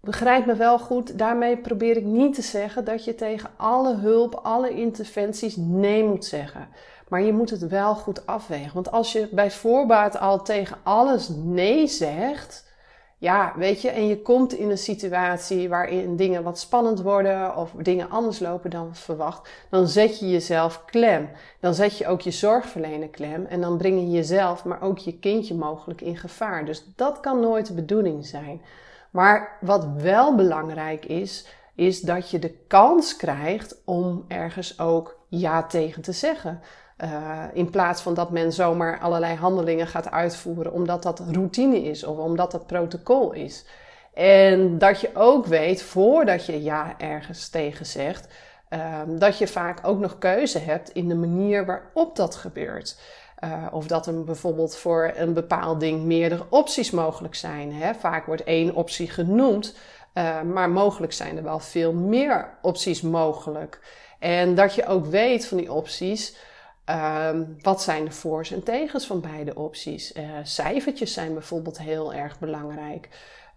begrijp 0.00 0.46
me 0.46 0.54
wel 0.54 0.78
goed, 0.78 1.18
daarmee 1.18 1.58
probeer 1.58 1.96
ik 1.96 2.04
niet 2.04 2.34
te 2.34 2.42
zeggen 2.42 2.84
dat 2.84 3.04
je 3.04 3.14
tegen 3.14 3.50
alle 3.56 3.96
hulp, 3.96 4.34
alle 4.34 4.70
interventies 4.70 5.56
nee 5.56 6.04
moet 6.04 6.24
zeggen. 6.24 6.68
Maar 7.08 7.22
je 7.22 7.32
moet 7.32 7.50
het 7.50 7.68
wel 7.68 7.94
goed 7.94 8.26
afwegen. 8.26 8.74
Want 8.74 8.90
als 8.90 9.12
je 9.12 9.28
bij 9.30 9.50
voorbaat 9.50 10.18
al 10.18 10.42
tegen 10.42 10.76
alles 10.82 11.28
nee 11.28 11.86
zegt, 11.86 12.72
ja, 13.18 13.52
weet 13.56 13.82
je, 13.82 13.90
en 13.90 14.06
je 14.06 14.22
komt 14.22 14.52
in 14.52 14.70
een 14.70 14.78
situatie 14.78 15.68
waarin 15.68 16.16
dingen 16.16 16.42
wat 16.42 16.58
spannend 16.58 17.00
worden 17.02 17.56
of 17.56 17.70
dingen 17.70 18.10
anders 18.10 18.38
lopen 18.38 18.70
dan 18.70 18.94
verwacht, 18.94 19.48
dan 19.70 19.88
zet 19.88 20.18
je 20.18 20.30
jezelf 20.30 20.84
klem. 20.84 21.30
Dan 21.60 21.74
zet 21.74 21.98
je 21.98 22.06
ook 22.06 22.20
je 22.20 22.30
zorgverlener 22.30 23.08
klem 23.08 23.46
en 23.46 23.60
dan 23.60 23.76
breng 23.76 24.00
je 24.00 24.10
jezelf, 24.10 24.64
maar 24.64 24.82
ook 24.82 24.98
je 24.98 25.18
kindje 25.18 25.54
mogelijk 25.54 26.00
in 26.00 26.16
gevaar. 26.16 26.64
Dus 26.64 26.84
dat 26.96 27.20
kan 27.20 27.40
nooit 27.40 27.66
de 27.66 27.74
bedoeling 27.74 28.26
zijn. 28.26 28.62
Maar 29.10 29.58
wat 29.60 29.86
wel 29.96 30.34
belangrijk 30.34 31.04
is, 31.04 31.46
is 31.74 32.00
dat 32.00 32.30
je 32.30 32.38
de 32.38 32.54
kans 32.68 33.16
krijgt 33.16 33.82
om 33.84 34.24
ergens 34.28 34.78
ook 34.78 35.18
ja 35.28 35.62
tegen 35.62 36.02
te 36.02 36.12
zeggen. 36.12 36.60
Uh, 36.98 37.42
in 37.52 37.70
plaats 37.70 38.02
van 38.02 38.14
dat 38.14 38.30
men 38.30 38.52
zomaar 38.52 39.00
allerlei 39.00 39.34
handelingen 39.34 39.86
gaat 39.86 40.10
uitvoeren 40.10 40.72
omdat 40.72 41.02
dat 41.02 41.22
routine 41.32 41.82
is 41.82 42.04
of 42.04 42.16
omdat 42.16 42.50
dat 42.50 42.66
protocol 42.66 43.32
is. 43.32 43.64
En 44.14 44.78
dat 44.78 45.00
je 45.00 45.10
ook 45.14 45.46
weet, 45.46 45.82
voordat 45.82 46.46
je 46.46 46.62
ja 46.62 46.94
ergens 46.98 47.48
tegen 47.48 47.86
zegt, 47.86 48.28
uh, 48.70 49.00
dat 49.06 49.38
je 49.38 49.46
vaak 49.46 49.86
ook 49.86 49.98
nog 49.98 50.18
keuze 50.18 50.58
hebt 50.58 50.90
in 50.90 51.08
de 51.08 51.14
manier 51.14 51.66
waarop 51.66 52.16
dat 52.16 52.34
gebeurt. 52.34 52.96
Uh, 53.44 53.66
of 53.70 53.86
dat 53.86 54.06
er 54.06 54.24
bijvoorbeeld 54.24 54.76
voor 54.76 55.12
een 55.16 55.32
bepaald 55.32 55.80
ding 55.80 56.02
meerdere 56.02 56.46
opties 56.48 56.90
mogelijk 56.90 57.34
zijn. 57.34 57.72
Hè? 57.72 57.94
Vaak 57.94 58.26
wordt 58.26 58.44
één 58.44 58.74
optie 58.74 59.10
genoemd, 59.10 59.76
uh, 60.14 60.40
maar 60.42 60.70
mogelijk 60.70 61.12
zijn 61.12 61.36
er 61.36 61.42
wel 61.42 61.58
veel 61.58 61.92
meer 61.92 62.58
opties 62.62 63.00
mogelijk. 63.00 63.80
En 64.18 64.54
dat 64.54 64.74
je 64.74 64.86
ook 64.86 65.06
weet 65.06 65.46
van 65.46 65.56
die 65.56 65.72
opties. 65.72 66.36
Um, 66.90 67.56
wat 67.62 67.82
zijn 67.82 68.04
de 68.04 68.10
voor's 68.10 68.50
en 68.50 68.62
tegens 68.62 69.06
van 69.06 69.20
beide 69.20 69.54
opties? 69.54 70.16
Uh, 70.16 70.22
cijfertjes 70.42 71.12
zijn 71.12 71.32
bijvoorbeeld 71.32 71.78
heel 71.78 72.14
erg 72.14 72.38
belangrijk. 72.38 73.08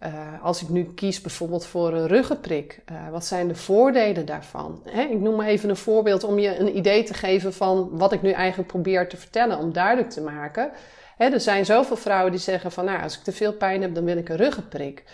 Uh, 0.02 0.42
als 0.42 0.62
ik 0.62 0.68
nu 0.68 0.84
kies 0.94 1.20
bijvoorbeeld 1.20 1.66
voor 1.66 1.92
een 1.92 2.06
ruggenprik, 2.06 2.80
uh, 2.92 3.08
wat 3.10 3.24
zijn 3.24 3.48
de 3.48 3.54
voordelen 3.54 4.26
daarvan? 4.26 4.82
Hè, 4.84 5.02
ik 5.02 5.20
noem 5.20 5.40
even 5.40 5.68
een 5.68 5.76
voorbeeld 5.76 6.24
om 6.24 6.38
je 6.38 6.58
een 6.58 6.76
idee 6.76 7.02
te 7.02 7.14
geven 7.14 7.54
van 7.54 7.88
wat 7.92 8.12
ik 8.12 8.22
nu 8.22 8.30
eigenlijk 8.30 8.68
probeer 8.68 9.08
te 9.08 9.16
vertellen, 9.16 9.58
om 9.58 9.72
duidelijk 9.72 10.10
te 10.10 10.20
maken. 10.20 10.70
Hè, 11.16 11.26
er 11.26 11.40
zijn 11.40 11.64
zoveel 11.64 11.96
vrouwen 11.96 12.30
die 12.30 12.40
zeggen 12.40 12.72
van, 12.72 12.84
nou, 12.84 13.02
als 13.02 13.16
ik 13.16 13.22
te 13.22 13.32
veel 13.32 13.52
pijn 13.52 13.82
heb, 13.82 13.94
dan 13.94 14.04
wil 14.04 14.16
ik 14.16 14.28
een 14.28 14.36
ruggenprik. 14.36 15.04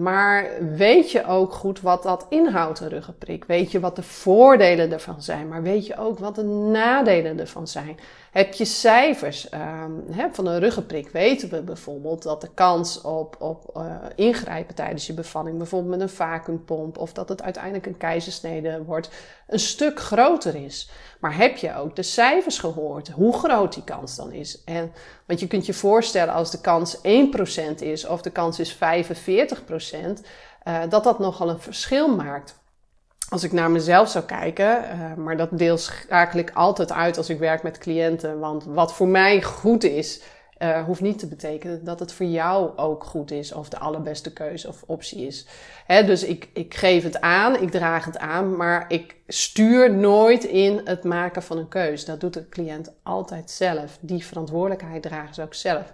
Maar 0.00 0.50
weet 0.76 1.10
je 1.10 1.26
ook 1.26 1.52
goed 1.52 1.80
wat 1.80 2.02
dat 2.02 2.26
inhoudt, 2.28 2.80
een 2.80 2.88
ruggenprik? 2.88 3.44
Weet 3.44 3.72
je 3.72 3.80
wat 3.80 3.96
de 3.96 4.02
voordelen 4.02 4.92
ervan 4.92 5.22
zijn? 5.22 5.48
Maar 5.48 5.62
weet 5.62 5.86
je 5.86 5.96
ook 5.96 6.18
wat 6.18 6.34
de 6.34 6.44
nadelen 6.44 7.40
ervan 7.40 7.68
zijn? 7.68 7.98
Heb 8.32 8.54
je 8.54 8.64
cijfers 8.64 9.52
um, 9.52 10.04
van 10.32 10.46
een 10.46 10.58
ruggenprik? 10.58 11.08
Weten 11.08 11.50
we 11.50 11.62
bijvoorbeeld 11.62 12.22
dat 12.22 12.40
de 12.40 12.54
kans 12.54 13.00
op, 13.00 13.36
op 13.38 13.70
uh, 13.76 13.96
ingrijpen 14.14 14.74
tijdens 14.74 15.06
je 15.06 15.14
bevalling, 15.14 15.56
bijvoorbeeld 15.56 15.90
met 15.90 16.00
een 16.00 16.14
vacuumpomp, 16.14 16.98
of 16.98 17.12
dat 17.12 17.28
het 17.28 17.42
uiteindelijk 17.42 17.86
een 17.86 17.96
keizersnede 17.96 18.84
wordt, 18.84 19.10
een 19.46 19.58
stuk 19.58 20.00
groter 20.00 20.54
is. 20.54 20.90
Maar 21.20 21.36
heb 21.36 21.56
je 21.56 21.76
ook 21.76 21.96
de 21.96 22.02
cijfers 22.02 22.58
gehoord? 22.58 23.08
Hoe 23.08 23.32
groot 23.32 23.74
die 23.74 23.84
kans 23.84 24.16
dan 24.16 24.32
is? 24.32 24.64
En, 24.64 24.92
want 25.26 25.40
je 25.40 25.46
kunt 25.46 25.66
je 25.66 25.74
voorstellen 25.74 26.34
als 26.34 26.50
de 26.50 26.60
kans 26.60 26.96
1% 26.96 27.00
is 27.78 28.06
of 28.06 28.22
de 28.22 28.30
kans 28.30 28.58
is 28.58 28.74
45%, 28.74 28.78
uh, 30.64 30.80
dat 30.88 31.04
dat 31.04 31.18
nogal 31.18 31.48
een 31.48 31.60
verschil 31.60 32.14
maakt 32.14 32.61
als 33.32 33.42
ik 33.42 33.52
naar 33.52 33.70
mezelf 33.70 34.08
zou 34.08 34.24
kijken, 34.24 34.84
uh, 34.84 35.14
maar 35.14 35.36
dat 35.36 35.48
deel 35.52 35.78
schakel 35.78 36.44
altijd 36.54 36.92
uit 36.92 37.16
als 37.16 37.28
ik 37.28 37.38
werk 37.38 37.62
met 37.62 37.78
cliënten. 37.78 38.38
Want 38.38 38.64
wat 38.64 38.94
voor 38.94 39.08
mij 39.08 39.42
goed 39.42 39.84
is, 39.84 40.22
uh, 40.58 40.84
hoeft 40.84 41.00
niet 41.00 41.18
te 41.18 41.26
betekenen 41.26 41.84
dat 41.84 42.00
het 42.00 42.12
voor 42.12 42.26
jou 42.26 42.78
ook 42.78 43.04
goed 43.04 43.30
is 43.30 43.52
of 43.52 43.68
de 43.68 43.78
allerbeste 43.78 44.32
keuze 44.32 44.68
of 44.68 44.82
optie 44.86 45.26
is. 45.26 45.46
Hè, 45.86 46.04
dus 46.04 46.24
ik, 46.24 46.48
ik 46.52 46.74
geef 46.74 47.02
het 47.02 47.20
aan, 47.20 47.62
ik 47.62 47.70
draag 47.70 48.04
het 48.04 48.18
aan, 48.18 48.56
maar 48.56 48.84
ik 48.88 49.16
stuur 49.26 49.94
nooit 49.94 50.44
in 50.44 50.80
het 50.84 51.04
maken 51.04 51.42
van 51.42 51.58
een 51.58 51.68
keuze. 51.68 52.06
Dat 52.06 52.20
doet 52.20 52.34
de 52.34 52.48
cliënt 52.48 52.92
altijd 53.02 53.50
zelf. 53.50 53.98
Die 54.00 54.26
verantwoordelijkheid 54.26 55.02
dragen 55.02 55.34
ze 55.34 55.42
ook 55.42 55.54
zelf. 55.54 55.92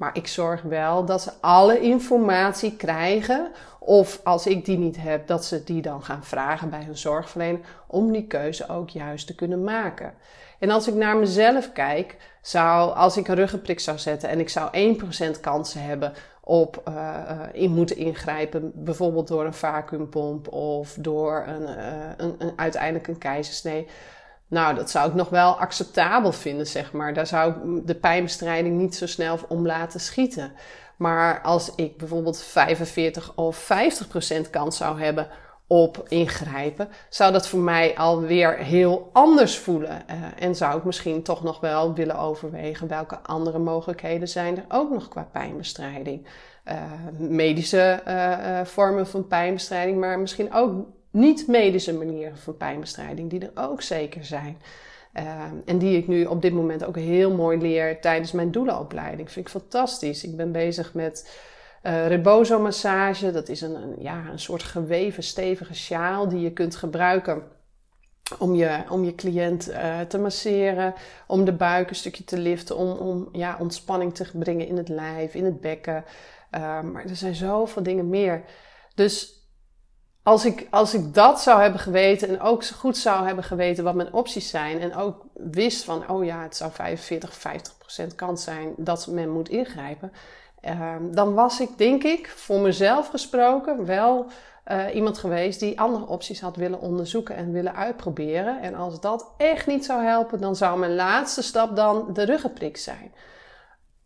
Maar 0.00 0.16
ik 0.16 0.26
zorg 0.26 0.62
wel 0.62 1.04
dat 1.04 1.22
ze 1.22 1.30
alle 1.40 1.80
informatie 1.80 2.76
krijgen. 2.76 3.50
Of 3.78 4.20
als 4.24 4.46
ik 4.46 4.64
die 4.64 4.78
niet 4.78 4.96
heb, 4.96 5.26
dat 5.26 5.44
ze 5.44 5.64
die 5.64 5.82
dan 5.82 6.02
gaan 6.02 6.24
vragen 6.24 6.70
bij 6.70 6.82
hun 6.84 6.96
zorgverlener. 6.96 7.60
Om 7.86 8.12
die 8.12 8.26
keuze 8.26 8.68
ook 8.68 8.90
juist 8.90 9.26
te 9.26 9.34
kunnen 9.34 9.64
maken. 9.64 10.14
En 10.58 10.70
als 10.70 10.88
ik 10.88 10.94
naar 10.94 11.16
mezelf 11.16 11.72
kijk, 11.72 12.16
zou, 12.42 12.94
als 12.94 13.16
ik 13.16 13.28
een 13.28 13.34
ruggenprik 13.34 13.80
zou 13.80 13.98
zetten 13.98 14.28
en 14.28 14.40
ik 14.40 14.48
zou 14.48 14.96
1% 15.36 15.40
kansen 15.40 15.82
hebben 15.82 16.12
op 16.40 16.82
uh, 16.88 17.30
in 17.52 17.70
moeten 17.70 17.96
ingrijpen, 17.96 18.72
bijvoorbeeld 18.74 19.28
door 19.28 19.44
een 19.44 19.54
vacuumpomp 19.54 20.52
of 20.52 20.96
door 21.00 21.44
een, 21.46 21.62
uh, 21.62 22.10
een, 22.16 22.34
een, 22.38 22.52
uiteindelijk 22.56 23.08
een 23.08 23.18
keizersnee 23.18 23.86
nou, 24.50 24.74
dat 24.74 24.90
zou 24.90 25.08
ik 25.08 25.14
nog 25.14 25.28
wel 25.28 25.58
acceptabel 25.60 26.32
vinden, 26.32 26.66
zeg 26.66 26.92
maar. 26.92 27.14
Daar 27.14 27.26
zou 27.26 27.52
ik 27.52 27.86
de 27.86 27.94
pijnbestrijding 27.94 28.78
niet 28.78 28.94
zo 28.94 29.06
snel 29.06 29.38
om 29.48 29.66
laten 29.66 30.00
schieten. 30.00 30.52
Maar 30.96 31.40
als 31.42 31.74
ik 31.74 31.96
bijvoorbeeld 31.96 32.42
45 32.42 33.32
of 33.36 33.56
50 33.56 34.08
procent 34.08 34.50
kans 34.50 34.76
zou 34.76 35.00
hebben 35.00 35.28
op 35.66 36.04
ingrijpen, 36.08 36.88
zou 37.08 37.32
dat 37.32 37.48
voor 37.48 37.60
mij 37.60 37.96
alweer 37.96 38.56
heel 38.56 39.10
anders 39.12 39.58
voelen. 39.58 40.02
Uh, 40.10 40.16
en 40.38 40.56
zou 40.56 40.78
ik 40.78 40.84
misschien 40.84 41.22
toch 41.22 41.42
nog 41.42 41.60
wel 41.60 41.94
willen 41.94 42.18
overwegen 42.18 42.88
welke 42.88 43.18
andere 43.22 43.58
mogelijkheden 43.58 44.28
zijn 44.28 44.56
er 44.56 44.64
ook 44.68 44.90
nog 44.90 45.08
qua 45.08 45.28
pijnbestrijding. 45.32 46.26
Uh, 46.64 46.74
medische 47.18 48.02
uh, 48.08 48.60
vormen 48.64 49.06
van 49.06 49.26
pijnbestrijding, 49.26 49.98
maar 49.98 50.18
misschien 50.18 50.52
ook 50.52 50.86
niet-medische 51.10 51.94
manieren 51.94 52.36
van 52.36 52.56
pijnbestrijding, 52.56 53.30
die 53.30 53.40
er 53.40 53.62
ook 53.68 53.82
zeker 53.82 54.24
zijn. 54.24 54.58
Uh, 55.14 55.42
en 55.64 55.78
die 55.78 55.96
ik 55.96 56.08
nu 56.08 56.24
op 56.24 56.42
dit 56.42 56.52
moment 56.52 56.84
ook 56.84 56.96
heel 56.96 57.34
mooi 57.34 57.58
leer 57.58 58.00
tijdens 58.00 58.32
mijn 58.32 58.50
doelenopleiding. 58.50 59.30
Vind 59.30 59.46
ik 59.46 59.52
fantastisch. 59.52 60.24
Ik 60.24 60.36
ben 60.36 60.52
bezig 60.52 60.94
met 60.94 61.38
uh, 61.82 62.06
rebozo-massage. 62.06 63.30
Dat 63.30 63.48
is 63.48 63.60
een, 63.60 63.74
een, 63.74 63.94
ja, 63.98 64.28
een 64.30 64.38
soort 64.38 64.62
geweven, 64.62 65.22
stevige 65.22 65.74
sjaal 65.74 66.28
die 66.28 66.40
je 66.40 66.52
kunt 66.52 66.76
gebruiken 66.76 67.42
om 68.38 68.54
je, 68.54 68.82
om 68.88 69.04
je 69.04 69.14
cliënt 69.14 69.70
uh, 69.70 70.00
te 70.00 70.18
masseren, 70.18 70.94
om 71.26 71.44
de 71.44 71.52
buik 71.52 71.88
een 71.88 71.96
stukje 71.96 72.24
te 72.24 72.38
liften, 72.38 72.76
om, 72.76 72.90
om 72.90 73.28
ja, 73.32 73.56
ontspanning 73.60 74.14
te 74.14 74.30
brengen 74.32 74.66
in 74.66 74.76
het 74.76 74.88
lijf, 74.88 75.34
in 75.34 75.44
het 75.44 75.60
bekken. 75.60 76.04
Uh, 76.54 76.80
maar 76.80 77.04
er 77.04 77.16
zijn 77.16 77.34
zoveel 77.34 77.82
dingen 77.82 78.08
meer. 78.08 78.42
Dus 78.94 79.39
als 80.22 80.44
ik, 80.44 80.66
als 80.70 80.94
ik 80.94 81.14
dat 81.14 81.40
zou 81.40 81.60
hebben 81.60 81.80
geweten 81.80 82.28
en 82.28 82.40
ook 82.40 82.64
goed 82.66 82.96
zou 82.96 83.26
hebben 83.26 83.44
geweten 83.44 83.84
wat 83.84 83.94
mijn 83.94 84.12
opties 84.12 84.48
zijn 84.48 84.80
en 84.80 84.94
ook 84.94 85.24
wist 85.34 85.84
van, 85.84 86.08
oh 86.08 86.24
ja, 86.24 86.42
het 86.42 86.56
zou 86.56 86.72
45, 86.72 87.34
50 87.34 87.78
procent 87.78 88.14
kans 88.14 88.44
zijn 88.44 88.74
dat 88.76 89.06
men 89.06 89.30
moet 89.30 89.48
ingrijpen, 89.48 90.12
uh, 90.62 90.94
dan 91.10 91.34
was 91.34 91.60
ik, 91.60 91.78
denk 91.78 92.02
ik, 92.02 92.28
voor 92.28 92.60
mezelf 92.60 93.08
gesproken 93.08 93.86
wel 93.86 94.26
uh, 94.66 94.94
iemand 94.94 95.18
geweest 95.18 95.60
die 95.60 95.80
andere 95.80 96.06
opties 96.06 96.40
had 96.40 96.56
willen 96.56 96.80
onderzoeken 96.80 97.36
en 97.36 97.52
willen 97.52 97.74
uitproberen. 97.74 98.60
En 98.62 98.74
als 98.74 99.00
dat 99.00 99.32
echt 99.36 99.66
niet 99.66 99.84
zou 99.84 100.04
helpen, 100.04 100.40
dan 100.40 100.56
zou 100.56 100.78
mijn 100.78 100.94
laatste 100.94 101.42
stap 101.42 101.76
dan 101.76 102.12
de 102.12 102.22
ruggenprik 102.24 102.76
zijn. 102.76 103.12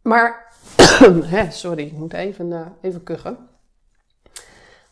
Maar, 0.03 0.53
sorry, 1.51 1.87
ik 1.87 1.93
moet 1.93 2.13
even, 2.13 2.51
uh, 2.51 2.67
even 2.81 3.03
kuchen. 3.03 3.54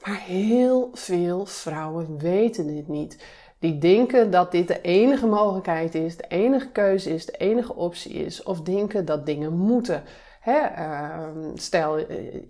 Maar 0.02 0.20
heel 0.20 0.90
veel 0.92 1.46
vrouwen 1.46 2.18
weten 2.18 2.66
dit 2.66 2.88
niet. 2.88 3.24
Die 3.58 3.78
denken 3.78 4.30
dat 4.30 4.50
dit 4.52 4.68
de 4.68 4.80
enige 4.80 5.26
mogelijkheid 5.26 5.94
is, 5.94 6.16
de 6.16 6.24
enige 6.28 6.68
keuze 6.68 7.14
is, 7.14 7.26
de 7.26 7.32
enige 7.32 7.74
optie 7.74 8.12
is. 8.12 8.42
Of 8.42 8.60
denken 8.60 9.04
dat 9.04 9.26
dingen 9.26 9.52
moeten. 9.52 10.02
Hè, 10.40 10.60
uh, 10.78 11.18
stel, 11.54 11.96
eh, 11.96 12.06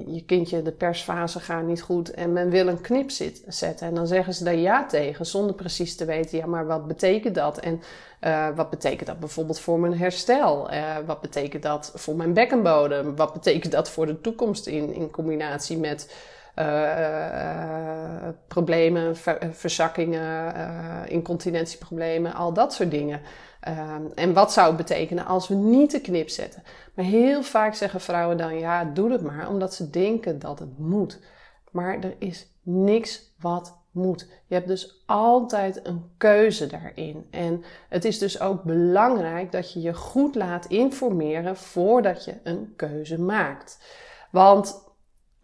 je 0.07 0.25
kindje, 0.27 0.63
de 0.63 0.73
persfase 0.73 1.41
gaat 1.41 1.63
niet 1.63 1.83
goed 1.83 2.11
en 2.11 2.33
men 2.33 2.51
wil 2.51 2.67
een 2.67 2.81
knip 2.81 3.11
zetten. 3.47 3.87
En 3.87 3.95
dan 3.95 4.07
zeggen 4.07 4.35
ze 4.35 4.45
daar 4.45 4.57
ja 4.57 4.87
tegen, 4.87 5.27
zonder 5.27 5.55
precies 5.55 5.97
te 5.97 6.05
weten, 6.05 6.39
ja, 6.39 6.47
maar 6.47 6.67
wat 6.67 6.87
betekent 6.87 7.35
dat? 7.35 7.59
En 7.59 7.83
uh, 8.21 8.49
wat 8.57 8.71
betekent 8.71 9.07
dat 9.07 9.21
bijvoorbeeld 9.21 9.61
voor 9.61 9.81
mijn 9.81 9.99
herstel? 9.99 10.73
Uh, 10.73 10.97
wat 11.07 11.21
betekent 11.21 11.63
dat 11.63 11.93
voor 11.95 12.17
mijn 12.17 12.33
bekkenbodem? 12.33 13.17
Wat 13.17 13.33
betekent 13.33 13.73
dat 13.73 13.91
voor 13.91 14.07
de 14.07 14.21
toekomst 14.21 14.67
in, 14.67 14.95
in 14.95 15.11
combinatie 15.11 15.79
met 15.79 16.15
uh, 16.57 18.29
problemen, 18.49 19.17
ver, 19.17 19.39
verzakkingen, 19.53 20.55
incontinentieproblemen, 21.09 22.35
al 22.35 22.53
dat 22.53 22.75
soort 22.75 22.91
dingen. 22.91 23.21
en 24.15 24.33
wat 24.33 24.53
zou 24.53 24.67
het 24.67 24.77
betekenen 24.77 25.27
als 25.27 25.49
we 25.49 25.55
niet 25.55 25.91
de 25.91 26.01
knip 26.01 26.29
zetten? 26.29 26.63
Maar 26.95 27.05
heel 27.05 27.43
vaak 27.43 27.75
zeggen 27.75 28.01
vrouwen 28.01 28.37
dan 28.37 28.59
ja, 28.59 28.85
doe 28.85 29.13
het 29.13 29.23
maar, 29.23 29.49
omdat 29.49 29.75
ze 29.75 29.91
denken 29.91 30.39
dat 30.39 30.59
het 30.59 30.79
moet. 30.79 31.21
maar 31.71 31.99
er 32.01 32.15
is 32.19 32.51
niks 32.63 33.35
wat 33.39 33.81
moet. 33.93 34.29
Je 34.47 34.55
hebt 34.55 34.69
dus 34.69 35.03
altijd 35.07 35.87
een 35.87 36.11
keuze 36.17 36.67
daarin. 36.67 37.27
En 37.31 37.65
het 37.89 38.05
is 38.05 38.19
dus 38.19 38.41
ook 38.41 38.63
belangrijk 38.63 39.53
dat 39.53 39.73
je 39.73 39.81
je 39.81 39.95
goed 39.95 40.35
laat 40.35 40.67
informeren 40.67 41.57
voordat 41.57 42.25
je 42.25 42.35
een 42.43 42.73
keuze 42.77 43.21
maakt. 43.21 43.79
Want 44.31 44.92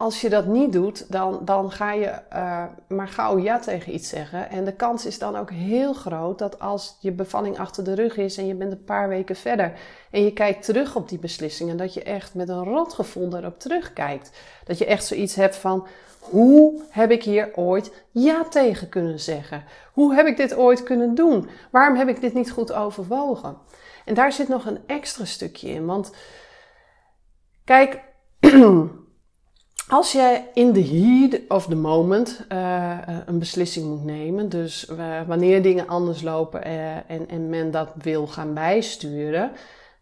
als 0.01 0.21
je 0.21 0.29
dat 0.29 0.47
niet 0.47 0.73
doet, 0.73 1.13
dan, 1.13 1.41
dan 1.45 1.71
ga 1.71 1.93
je 1.93 2.19
uh, 2.33 2.65
maar 2.89 3.09
gauw 3.09 3.39
ja 3.39 3.59
tegen 3.59 3.95
iets 3.95 4.09
zeggen. 4.09 4.51
En 4.51 4.65
de 4.65 4.73
kans 4.73 5.07
is 5.07 5.19
dan 5.19 5.37
ook 5.37 5.51
heel 5.51 5.93
groot 5.93 6.39
dat 6.39 6.59
als 6.59 6.97
je 7.01 7.13
bevalling 7.13 7.59
achter 7.59 7.85
de 7.85 7.95
rug 7.95 8.17
is 8.17 8.37
en 8.37 8.47
je 8.47 8.55
bent 8.55 8.73
een 8.73 8.85
paar 8.85 9.09
weken 9.09 9.37
verder 9.37 9.73
en 10.11 10.25
je 10.25 10.33
kijkt 10.33 10.65
terug 10.65 10.97
op 10.97 11.09
die 11.09 11.19
beslissingen, 11.19 11.77
dat 11.77 11.95
je 11.95 12.03
echt 12.03 12.35
met 12.35 12.49
een 12.49 12.65
rotgevoel 12.65 13.37
erop 13.37 13.61
terugkijkt. 13.61 14.31
Dat 14.65 14.79
je 14.79 14.87
echt 14.87 15.07
zoiets 15.07 15.35
hebt 15.35 15.57
van: 15.57 15.87
hoe 16.19 16.83
heb 16.91 17.11
ik 17.11 17.23
hier 17.23 17.51
ooit 17.55 18.05
ja 18.11 18.45
tegen 18.45 18.89
kunnen 18.89 19.21
zeggen? 19.21 19.65
Hoe 19.93 20.15
heb 20.15 20.27
ik 20.27 20.37
dit 20.37 20.55
ooit 20.55 20.83
kunnen 20.83 21.15
doen? 21.15 21.49
Waarom 21.71 21.97
heb 21.97 22.09
ik 22.09 22.21
dit 22.21 22.35
niet 22.35 22.51
goed 22.51 22.73
overwogen? 22.73 23.57
En 24.05 24.15
daar 24.15 24.33
zit 24.33 24.49
nog 24.49 24.67
een 24.67 24.81
extra 24.87 25.25
stukje 25.25 25.69
in. 25.69 25.87
Want 25.87 26.13
kijk, 27.65 28.01
als 29.89 30.13
je 30.13 30.41
in 30.55 30.73
de 30.73 30.85
heat 30.85 31.41
of 31.49 31.67
the 31.67 31.77
moment 31.77 32.45
uh, 32.53 32.99
een 33.27 33.39
beslissing 33.39 33.87
moet 33.87 34.05
nemen, 34.05 34.49
dus 34.49 34.89
uh, 34.91 35.21
wanneer 35.27 35.63
dingen 35.63 35.89
anders 35.89 36.23
lopen 36.23 36.65
en, 37.09 37.29
en 37.29 37.49
men 37.49 37.71
dat 37.71 37.93
wil 37.97 38.27
gaan 38.27 38.55
bijsturen, 38.55 39.53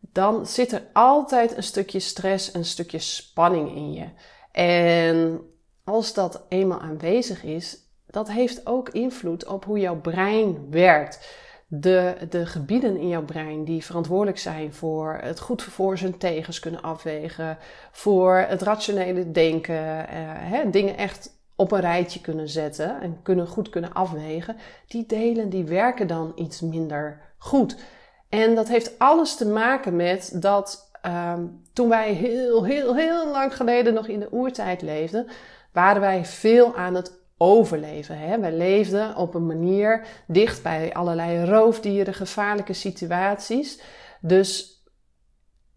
dan 0.01 0.47
zit 0.47 0.73
er 0.73 0.83
altijd 0.93 1.57
een 1.57 1.63
stukje 1.63 2.01
stress, 2.01 2.55
een 2.55 2.65
stukje 2.65 2.99
spanning 2.99 3.75
in 3.75 3.93
je. 3.93 4.09
En 4.53 5.41
als 5.85 6.15
dat 6.15 6.43
eenmaal 6.49 6.81
aanwezig 6.81 7.45
is, 7.45 7.79
dat 8.07 8.31
heeft 8.31 8.67
ook 8.67 8.89
invloed 8.89 9.47
op 9.47 9.65
hoe 9.65 9.79
jouw 9.79 10.01
brein 10.01 10.71
werkt. 10.71 11.29
De, 11.69 12.17
de 12.31 12.47
gebieden 12.47 12.97
in 12.97 13.09
jouw 13.09 13.25
brein 13.25 13.65
die 13.65 13.85
verantwoordelijk 13.85 14.39
zijn 14.39 14.73
voor 14.73 15.19
het 15.23 15.41
goed 15.41 15.63
voor 15.63 15.99
zijn 15.99 16.19
tegens 16.19 16.59
kunnen 16.59 16.83
afwegen, 16.83 17.59
voor 17.91 18.37
het 18.37 18.63
rationele 18.63 19.31
denken, 19.31 20.09
eh, 20.09 20.17
hè, 20.25 20.71
dingen 20.71 20.97
echt 20.97 21.37
op 21.57 21.73
een 21.73 21.81
rijtje 21.81 22.21
kunnen 22.21 22.49
zetten 22.49 23.01
en 23.01 23.23
kunnen, 23.23 23.47
goed 23.47 23.69
kunnen 23.69 23.93
afwegen, 23.93 24.57
die 24.87 25.07
delen 25.07 25.49
die 25.49 25.65
werken 25.65 26.07
dan 26.07 26.33
iets 26.35 26.61
minder 26.61 27.21
goed. 27.39 27.77
En 28.29 28.55
dat 28.55 28.69
heeft 28.69 28.99
alles 28.99 29.37
te 29.37 29.47
maken 29.47 29.97
met 29.97 30.37
dat 30.41 30.91
ehm, 31.03 31.47
toen 31.73 31.89
wij 31.89 32.13
heel, 32.13 32.65
heel, 32.65 32.97
heel 32.97 33.31
lang 33.31 33.57
geleden 33.57 33.95
nog 33.95 34.09
in 34.09 34.21
de 34.21 34.33
oertijd 34.33 34.83
leefden, 34.83 35.27
waren 35.73 36.01
wij 36.01 36.25
veel 36.25 36.77
aan 36.77 36.95
het 36.95 37.25
overleven. 37.39 38.19
Hè? 38.19 38.41
Wij 38.41 38.53
leefden 38.53 39.17
op 39.17 39.35
een 39.35 39.47
manier 39.47 40.07
dicht 40.27 40.63
bij 40.63 40.95
allerlei 40.95 41.45
roofdieren, 41.45 42.15
gevaarlijke 42.15 42.73
situaties. 42.73 43.81
Dus 44.21 44.75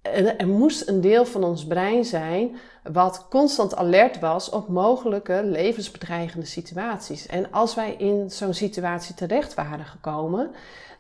er 0.02 0.48
moest 0.48 0.88
een 0.88 1.02
deel 1.02 1.26
van 1.26 1.44
ons 1.44 1.68
brein 1.68 2.06
zijn 2.06 2.58
wat 2.92 3.28
constant 3.30 3.76
alert 3.76 4.20
was 4.20 4.50
op 4.50 4.68
mogelijke 4.68 5.42
levensbedreigende 5.44 6.46
situaties. 6.46 7.26
En 7.26 7.52
als 7.52 7.76
wij 7.76 7.94
in 7.94 8.32
zo'n 8.32 8.54
situatie 8.54 9.16
terecht 9.16 9.54
waren 9.54 9.86
gekomen, 9.86 10.52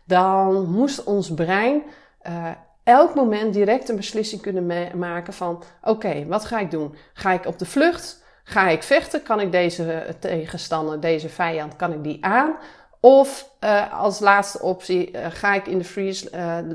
dan 0.05 0.69
moest 0.69 1.03
ons 1.03 1.33
brein 1.33 1.83
uh, 2.27 2.49
elk 2.83 3.15
moment 3.15 3.53
direct 3.53 3.89
een 3.89 3.95
beslissing 3.95 4.41
kunnen 4.41 4.97
maken 4.97 5.33
van: 5.33 5.63
oké, 5.81 6.25
wat 6.25 6.45
ga 6.45 6.59
ik 6.59 6.71
doen? 6.71 6.95
Ga 7.13 7.31
ik 7.31 7.45
op 7.45 7.59
de 7.59 7.65
vlucht? 7.65 8.18
Ga 8.49 8.69
ik 8.69 8.83
vechten? 8.83 9.23
Kan 9.23 9.39
ik 9.39 9.51
deze 9.51 10.15
tegenstander, 10.19 10.99
deze 10.99 11.29
vijand, 11.29 11.75
kan 11.75 11.93
ik 11.93 12.03
die 12.03 12.25
aan? 12.25 12.55
Of 12.99 13.49
uh, 13.63 14.01
als 14.01 14.19
laatste 14.19 14.61
optie, 14.61 15.11
uh, 15.11 15.25
ga 15.29 15.53
ik 15.53 15.67
in 15.67 15.77
de 15.77 15.83
freeze, 15.83 16.29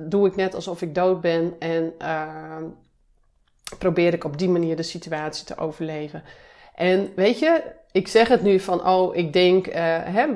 doe 0.09 0.27
ik 0.27 0.37
net 0.37 0.55
alsof 0.55 0.83
ik 0.83 0.95
dood 0.95 1.21
ben 1.21 1.55
en 1.59 1.93
probeer 3.79 4.15
ik 4.15 4.25
op 4.25 4.39
die 4.39 4.49
manier 4.49 4.77
de 4.77 4.83
situatie 4.83 5.47
te 5.47 5.57
overleven. 5.57 6.23
En 6.75 7.13
weet 7.17 7.39
je, 7.39 7.63
ik 7.93 8.09
zeg 8.09 8.29
het 8.29 8.43
nu 8.43 8.61
van, 8.61 8.87
oh, 8.87 9.17
ik 9.17 9.33
denk, 9.33 9.67
hè, 9.67 10.27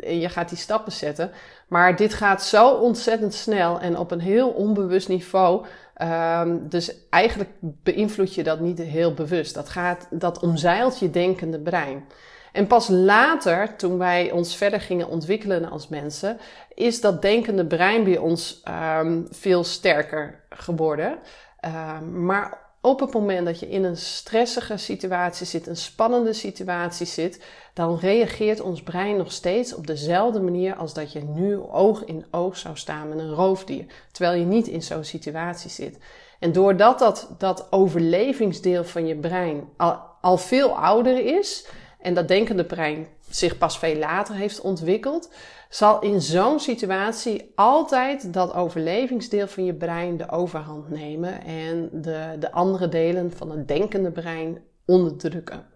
je 0.00 0.28
gaat 0.28 0.48
die 0.48 0.58
stappen 0.58 0.92
zetten. 0.92 1.30
Maar 1.68 1.96
dit 1.96 2.14
gaat 2.14 2.42
zo 2.42 2.70
ontzettend 2.70 3.34
snel 3.34 3.80
en 3.80 3.98
op 3.98 4.10
een 4.10 4.20
heel 4.20 4.48
onbewust 4.48 5.08
niveau. 5.08 5.66
Um, 6.02 6.68
dus 6.68 7.08
eigenlijk 7.10 7.50
beïnvloed 7.60 8.34
je 8.34 8.42
dat 8.42 8.60
niet 8.60 8.78
heel 8.78 9.14
bewust. 9.14 9.54
Dat, 9.54 9.68
gaat, 9.68 10.06
dat 10.10 10.40
omzeilt 10.40 10.98
je 10.98 11.10
denkende 11.10 11.60
brein. 11.60 12.04
En 12.52 12.66
pas 12.66 12.88
later, 12.88 13.76
toen 13.76 13.98
wij 13.98 14.30
ons 14.30 14.56
verder 14.56 14.80
gingen 14.80 15.08
ontwikkelen 15.08 15.70
als 15.70 15.88
mensen, 15.88 16.38
is 16.74 17.00
dat 17.00 17.22
denkende 17.22 17.66
brein 17.66 18.04
bij 18.04 18.18
ons 18.18 18.62
um, 19.00 19.26
veel 19.30 19.64
sterker 19.64 20.40
geworden. 20.50 21.18
Um, 22.00 22.24
maar 22.24 22.67
op 22.88 23.00
het 23.00 23.12
moment 23.12 23.46
dat 23.46 23.60
je 23.60 23.68
in 23.68 23.84
een 23.84 23.96
stressige 23.96 24.76
situatie 24.76 25.46
zit, 25.46 25.66
een 25.66 25.76
spannende 25.76 26.32
situatie 26.32 27.06
zit, 27.06 27.44
dan 27.74 27.98
reageert 27.98 28.60
ons 28.60 28.82
brein 28.82 29.16
nog 29.16 29.32
steeds 29.32 29.74
op 29.74 29.86
dezelfde 29.86 30.40
manier 30.40 30.74
als 30.74 30.94
dat 30.94 31.12
je 31.12 31.20
nu 31.20 31.58
oog 31.58 32.04
in 32.04 32.24
oog 32.30 32.56
zou 32.56 32.76
staan 32.76 33.08
met 33.08 33.18
een 33.18 33.34
roofdier, 33.34 33.84
terwijl 34.12 34.38
je 34.38 34.44
niet 34.44 34.66
in 34.66 34.82
zo'n 34.82 35.04
situatie 35.04 35.70
zit. 35.70 35.98
En 36.38 36.52
doordat 36.52 36.98
dat, 36.98 37.28
dat 37.38 37.66
overlevingsdeel 37.72 38.84
van 38.84 39.06
je 39.06 39.16
brein 39.16 39.68
al, 39.76 40.00
al 40.20 40.38
veel 40.38 40.70
ouder 40.70 41.38
is 41.38 41.66
en 42.00 42.14
dat 42.14 42.28
denkende 42.28 42.64
brein 42.64 43.06
zich 43.30 43.58
pas 43.58 43.78
veel 43.78 43.96
later 43.96 44.34
heeft 44.34 44.60
ontwikkeld, 44.60 45.30
zal 45.68 46.00
in 46.00 46.20
zo'n 46.20 46.60
situatie 46.60 47.52
altijd 47.54 48.32
dat 48.32 48.54
overlevingsdeel 48.54 49.46
van 49.46 49.64
je 49.64 49.74
brein 49.74 50.16
de 50.16 50.30
overhand 50.30 50.88
nemen 50.88 51.44
en 51.44 51.88
de, 51.92 52.36
de 52.38 52.52
andere 52.52 52.88
delen 52.88 53.32
van 53.32 53.50
het 53.50 53.68
denkende 53.68 54.10
brein 54.10 54.58
onderdrukken. 54.86 55.66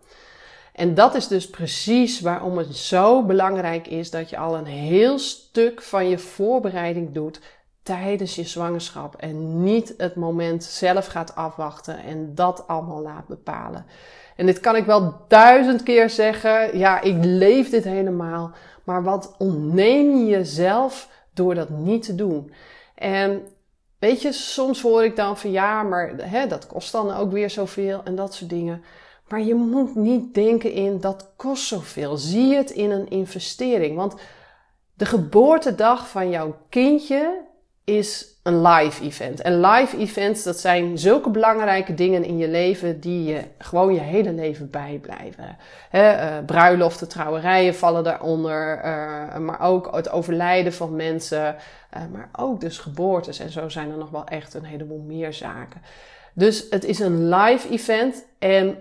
En 0.73 0.95
dat 0.95 1.15
is 1.15 1.29
dus 1.29 1.51
precies 1.51 2.21
waarom 2.21 2.59
het 2.59 2.77
zo 2.77 3.25
belangrijk 3.25 3.87
is 3.87 4.11
dat 4.11 4.31
je 4.31 4.37
al 4.37 4.57
een 4.57 4.67
heel 4.67 5.19
stuk 5.19 5.83
van 5.83 6.09
je 6.09 6.19
voorbereiding 6.19 7.13
doet 7.13 7.41
tijdens 7.83 8.35
je 8.35 8.45
zwangerschap 8.45 9.17
en 9.17 9.63
niet 9.63 9.95
het 9.97 10.15
moment 10.15 10.65
zelf 10.65 11.07
gaat 11.07 11.35
afwachten 11.35 12.03
en 12.03 12.35
dat 12.35 12.67
allemaal 12.67 13.03
laat 13.03 13.27
bepalen. 13.27 13.87
En 14.37 14.47
dit 14.47 14.61
kan 14.61 14.77
ik 14.77 14.85
wel 14.85 15.15
duizend 15.29 15.83
keer 15.83 16.11
zeggen. 16.11 16.79
Ja, 16.79 17.01
ik 17.01 17.17
leef 17.21 17.71
dit 17.71 17.85
helemaal. 17.85 18.55
Maar 18.85 19.03
wat 19.03 19.35
ontneem 19.39 20.17
je 20.17 20.27
jezelf 20.27 21.09
door 21.35 21.55
dat 21.55 21.69
niet 21.69 22.03
te 22.03 22.15
doen? 22.15 22.53
En 22.95 23.43
weet 23.99 24.23
je, 24.23 24.33
soms 24.33 24.83
hoor 24.83 25.05
ik 25.05 25.17
dan 25.17 25.39
van 25.39 25.51
ja, 25.51 25.83
maar 25.83 26.13
hè, 26.17 26.47
dat 26.47 26.67
kost 26.67 26.93
dan 26.93 27.15
ook 27.15 27.33
weer 27.33 27.51
zoveel 27.51 28.01
en 28.05 28.15
dat 28.15 28.35
soort 28.35 28.51
dingen. 28.51 28.83
Maar 29.29 29.41
je 29.41 29.55
moet 29.55 29.95
niet 29.95 30.35
denken 30.35 30.73
in 30.73 31.01
dat 31.01 31.33
kost 31.37 31.67
zoveel. 31.67 32.17
Zie 32.17 32.55
het 32.55 32.71
in 32.71 32.91
een 32.91 33.11
investering. 33.11 33.97
Want 33.97 34.15
de 34.95 35.05
geboortedag 35.05 36.09
van 36.09 36.31
jouw 36.31 36.57
kindje 36.69 37.51
is 37.85 38.33
een 38.43 38.63
live 38.63 39.05
event. 39.05 39.41
En 39.41 39.61
live 39.61 39.99
events, 39.99 40.43
dat 40.43 40.59
zijn 40.59 40.99
zulke 40.99 41.31
belangrijke 41.31 41.95
dingen 41.95 42.25
in 42.25 42.39
je 42.39 42.49
leven 42.49 43.01
die 43.01 43.25
je 43.25 43.43
gewoon 43.59 43.95
je 43.95 44.01
hele 44.01 44.33
leven 44.33 44.71
bijblijven. 44.71 45.57
He, 45.91 46.39
uh, 46.39 46.45
bruiloften, 46.45 47.09
trouwerijen 47.09 47.75
vallen 47.75 48.05
daaronder, 48.05 48.77
uh, 48.77 49.37
maar 49.39 49.61
ook 49.61 49.95
het 49.95 50.11
overlijden 50.11 50.73
van 50.73 50.97
mensen, 50.97 51.57
uh, 51.97 52.03
maar 52.13 52.29
ook 52.39 52.61
dus 52.61 52.79
geboortes. 52.79 53.39
En 53.39 53.51
zo 53.51 53.69
zijn 53.69 53.91
er 53.91 53.99
nog 53.99 54.11
wel 54.11 54.25
echt 54.25 54.55
een 54.55 54.65
heleboel 54.65 55.03
meer 55.07 55.33
zaken. 55.33 55.83
Dus 56.35 56.67
het 56.71 56.85
is 56.85 56.99
een 56.99 57.29
live 57.29 57.69
event 57.69 58.27
en 58.39 58.79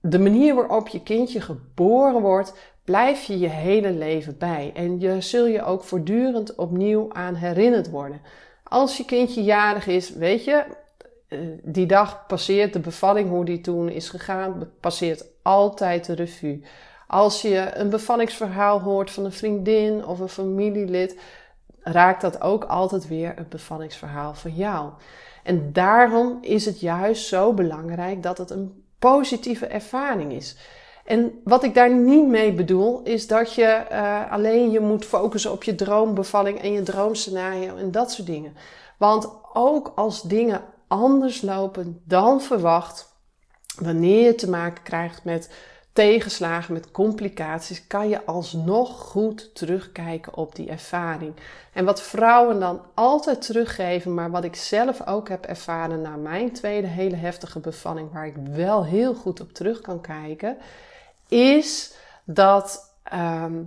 de 0.00 0.18
manier 0.18 0.54
waarop 0.54 0.88
je 0.88 1.02
kindje 1.02 1.40
geboren 1.40 2.20
wordt, 2.20 2.54
blijf 2.84 3.22
je 3.22 3.38
je 3.38 3.48
hele 3.48 3.90
leven 3.90 4.38
bij. 4.38 4.72
En 4.74 5.00
je 5.00 5.20
zul 5.20 5.46
je 5.46 5.64
ook 5.64 5.84
voortdurend 5.84 6.54
opnieuw 6.54 7.12
aan 7.12 7.34
herinnerd 7.34 7.90
worden. 7.90 8.20
Als 8.62 8.96
je 8.96 9.04
kindje 9.04 9.42
jarig 9.42 9.86
is, 9.86 10.10
weet 10.10 10.44
je, 10.44 10.64
eh, 11.28 11.38
die 11.62 11.86
dag 11.86 12.26
passeert 12.26 12.72
de 12.72 12.78
bevalling, 12.78 13.28
hoe 13.28 13.44
die 13.44 13.60
toen 13.60 13.88
is 13.88 14.08
gegaan, 14.08 14.70
passeert 14.80 15.24
altijd 15.42 16.04
de 16.04 16.14
revue. 16.14 16.62
Als 17.06 17.42
je 17.42 17.70
een 17.74 17.90
bevallingsverhaal 17.90 18.80
hoort 18.80 19.10
van 19.10 19.24
een 19.24 19.32
vriendin 19.32 20.06
of 20.06 20.18
een 20.18 20.28
familielid, 20.28 21.20
raakt 21.82 22.20
dat 22.20 22.40
ook 22.40 22.64
altijd 22.64 23.08
weer 23.08 23.32
een 23.36 23.48
bevallingsverhaal 23.48 24.34
van 24.34 24.54
jou. 24.54 24.90
En 25.42 25.72
daarom 25.72 26.38
is 26.40 26.64
het 26.66 26.80
juist 26.80 27.26
zo 27.26 27.52
belangrijk 27.52 28.22
dat 28.22 28.38
het 28.38 28.50
een 28.50 28.84
positieve 28.98 29.66
ervaring 29.66 30.32
is. 30.32 30.56
En 31.10 31.40
wat 31.44 31.62
ik 31.62 31.74
daar 31.74 31.94
niet 31.94 32.26
mee 32.26 32.52
bedoel, 32.52 33.02
is 33.02 33.26
dat 33.26 33.54
je 33.54 33.86
uh, 33.92 34.32
alleen 34.32 34.70
je 34.70 34.80
moet 34.80 35.04
focussen 35.04 35.52
op 35.52 35.62
je 35.62 35.74
droombevalling 35.74 36.62
en 36.62 36.72
je 36.72 36.82
droomscenario 36.82 37.76
en 37.76 37.90
dat 37.90 38.12
soort 38.12 38.26
dingen. 38.26 38.56
Want 38.96 39.30
ook 39.52 39.92
als 39.94 40.22
dingen 40.22 40.60
anders 40.86 41.42
lopen 41.42 42.02
dan 42.04 42.40
verwacht, 42.40 43.14
wanneer 43.78 44.24
je 44.24 44.34
te 44.34 44.50
maken 44.50 44.82
krijgt 44.82 45.24
met 45.24 45.50
tegenslagen, 45.92 46.72
met 46.72 46.90
complicaties, 46.90 47.86
kan 47.86 48.08
je 48.08 48.24
alsnog 48.24 49.00
goed 49.00 49.54
terugkijken 49.54 50.36
op 50.36 50.54
die 50.54 50.68
ervaring. 50.68 51.34
En 51.72 51.84
wat 51.84 52.02
vrouwen 52.02 52.60
dan 52.60 52.80
altijd 52.94 53.42
teruggeven, 53.42 54.14
maar 54.14 54.30
wat 54.30 54.44
ik 54.44 54.56
zelf 54.56 55.06
ook 55.06 55.28
heb 55.28 55.44
ervaren 55.44 56.02
na 56.02 56.16
mijn 56.16 56.52
tweede 56.52 56.86
hele 56.86 57.16
heftige 57.16 57.60
bevalling, 57.60 58.12
waar 58.12 58.26
ik 58.26 58.36
wel 58.50 58.84
heel 58.84 59.14
goed 59.14 59.40
op 59.40 59.52
terug 59.52 59.80
kan 59.80 60.00
kijken, 60.00 60.56
is 61.30 61.94
dat 62.24 62.94
ehm, 63.02 63.62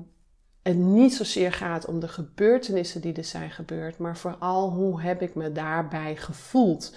het 0.62 0.78
niet 0.78 1.13
zozeer 1.13 1.54
gaat 1.54 1.86
om 1.86 1.99
de 1.99 2.08
gebeurtenissen 2.08 3.02
die 3.02 3.13
er 3.13 3.23
zijn 3.23 3.52
gebeurd, 3.52 3.97
maar 3.97 4.17
vooral 4.17 4.69
hoe 4.71 5.02
heb 5.02 5.21
ik 5.21 5.36
me 5.36 5.52
daarbij 5.52 6.15
gevoeld. 6.15 6.95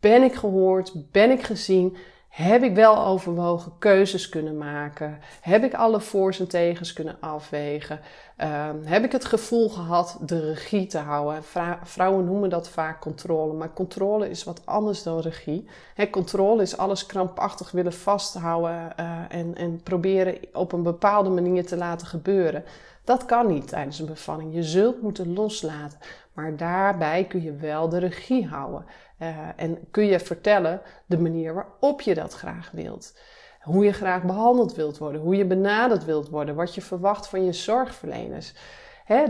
Ben 0.00 0.22
ik 0.22 0.34
gehoord? 0.34 1.10
Ben 1.10 1.30
ik 1.30 1.42
gezien? 1.42 1.96
Heb 2.30 2.62
ik 2.62 2.74
wel 2.74 3.04
overwogen 3.04 3.72
keuzes 3.78 4.28
kunnen 4.28 4.58
maken? 4.58 5.18
Heb 5.40 5.64
ik 5.64 5.74
alle 5.74 6.00
voor's 6.00 6.40
en 6.40 6.48
tegens 6.48 6.92
kunnen 6.92 7.16
afwegen? 7.20 8.00
Ehm, 8.36 8.76
heb 8.82 9.04
ik 9.04 9.12
het 9.12 9.24
gevoel 9.24 9.68
gehad 9.68 10.18
de 10.20 10.40
regie 10.40 10.86
te 10.86 10.98
houden? 10.98 11.42
vrouwen 11.82 12.24
noemen 12.24 12.50
dat 12.50 12.68
vaak 12.68 13.00
controle, 13.00 13.52
maar 13.52 13.72
controle 13.72 14.30
is 14.30 14.44
wat 14.44 14.66
anders 14.66 15.02
dan 15.02 15.20
regie. 15.20 15.68
controle 16.10 16.62
is 16.62 16.76
alles 16.76 17.06
krampachtig 17.06 17.70
willen 17.70 17.92
vasthouden 17.92 18.92
uh, 19.00 19.18
en, 19.28 19.54
en 19.54 19.82
proberen 19.82 20.38
op 20.52 20.72
een 20.72 20.82
bepaalde 20.82 21.30
manier 21.30 21.66
te 21.66 21.76
laten 21.76 22.06
gebeuren. 22.06 22.64
Dat 23.04 23.24
kan 23.24 23.46
niet 23.46 23.68
tijdens 23.68 23.98
een 23.98 24.06
bevalling. 24.06 24.54
Je 24.54 24.62
zult 24.62 25.02
moeten 25.02 25.32
loslaten. 25.32 25.98
Maar 26.32 26.56
daarbij 26.56 27.24
kun 27.24 27.42
je 27.42 27.54
wel 27.54 27.88
de 27.88 27.98
regie 27.98 28.46
houden. 28.46 28.84
Uh, 29.22 29.36
en 29.56 29.78
kun 29.90 30.04
je 30.04 30.20
vertellen 30.20 30.80
de 31.06 31.18
manier 31.18 31.54
waarop 31.54 32.00
je 32.00 32.14
dat 32.14 32.34
graag 32.34 32.70
wilt. 32.72 33.18
Hoe 33.60 33.84
je 33.84 33.92
graag 33.92 34.22
behandeld 34.22 34.74
wilt 34.74 34.98
worden. 34.98 35.20
Hoe 35.20 35.36
je 35.36 35.44
benaderd 35.44 36.04
wilt 36.04 36.28
worden. 36.28 36.54
Wat 36.54 36.74
je 36.74 36.82
verwacht 36.82 37.28
van 37.28 37.44
je 37.44 37.52
zorgverleners. 37.52 38.54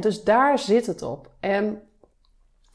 Dus 0.01 0.25
daar 0.25 0.59
zit 0.59 0.87
het 0.87 1.03
op. 1.03 1.31
En 1.41 1.83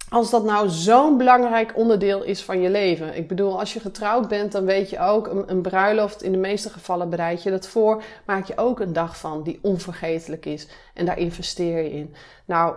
als 0.09 0.29
dat 0.29 0.43
nou 0.43 0.69
zo'n 0.69 1.17
belangrijk 1.17 1.77
onderdeel 1.77 2.23
is 2.23 2.43
van 2.43 2.61
je 2.61 2.69
leven. 2.69 3.17
Ik 3.17 3.27
bedoel, 3.27 3.59
als 3.59 3.73
je 3.73 3.79
getrouwd 3.79 4.27
bent, 4.27 4.51
dan 4.51 4.65
weet 4.65 4.89
je 4.89 4.99
ook, 4.99 5.27
een, 5.47 5.61
bruiloft, 5.61 6.23
in 6.23 6.31
de 6.31 6.37
meeste 6.37 6.69
gevallen 6.69 7.09
bereid 7.09 7.43
je 7.43 7.49
dat 7.49 7.67
voor. 7.67 8.03
Maak 8.25 8.45
je 8.45 8.57
ook 8.57 8.79
een 8.79 8.93
dag 8.93 9.17
van 9.17 9.43
die 9.43 9.59
onvergetelijk 9.61 10.45
is. 10.45 10.67
En 10.93 11.05
daar 11.05 11.17
investeer 11.17 11.83
je 11.83 11.91
in. 11.91 12.15
Nou, 12.45 12.75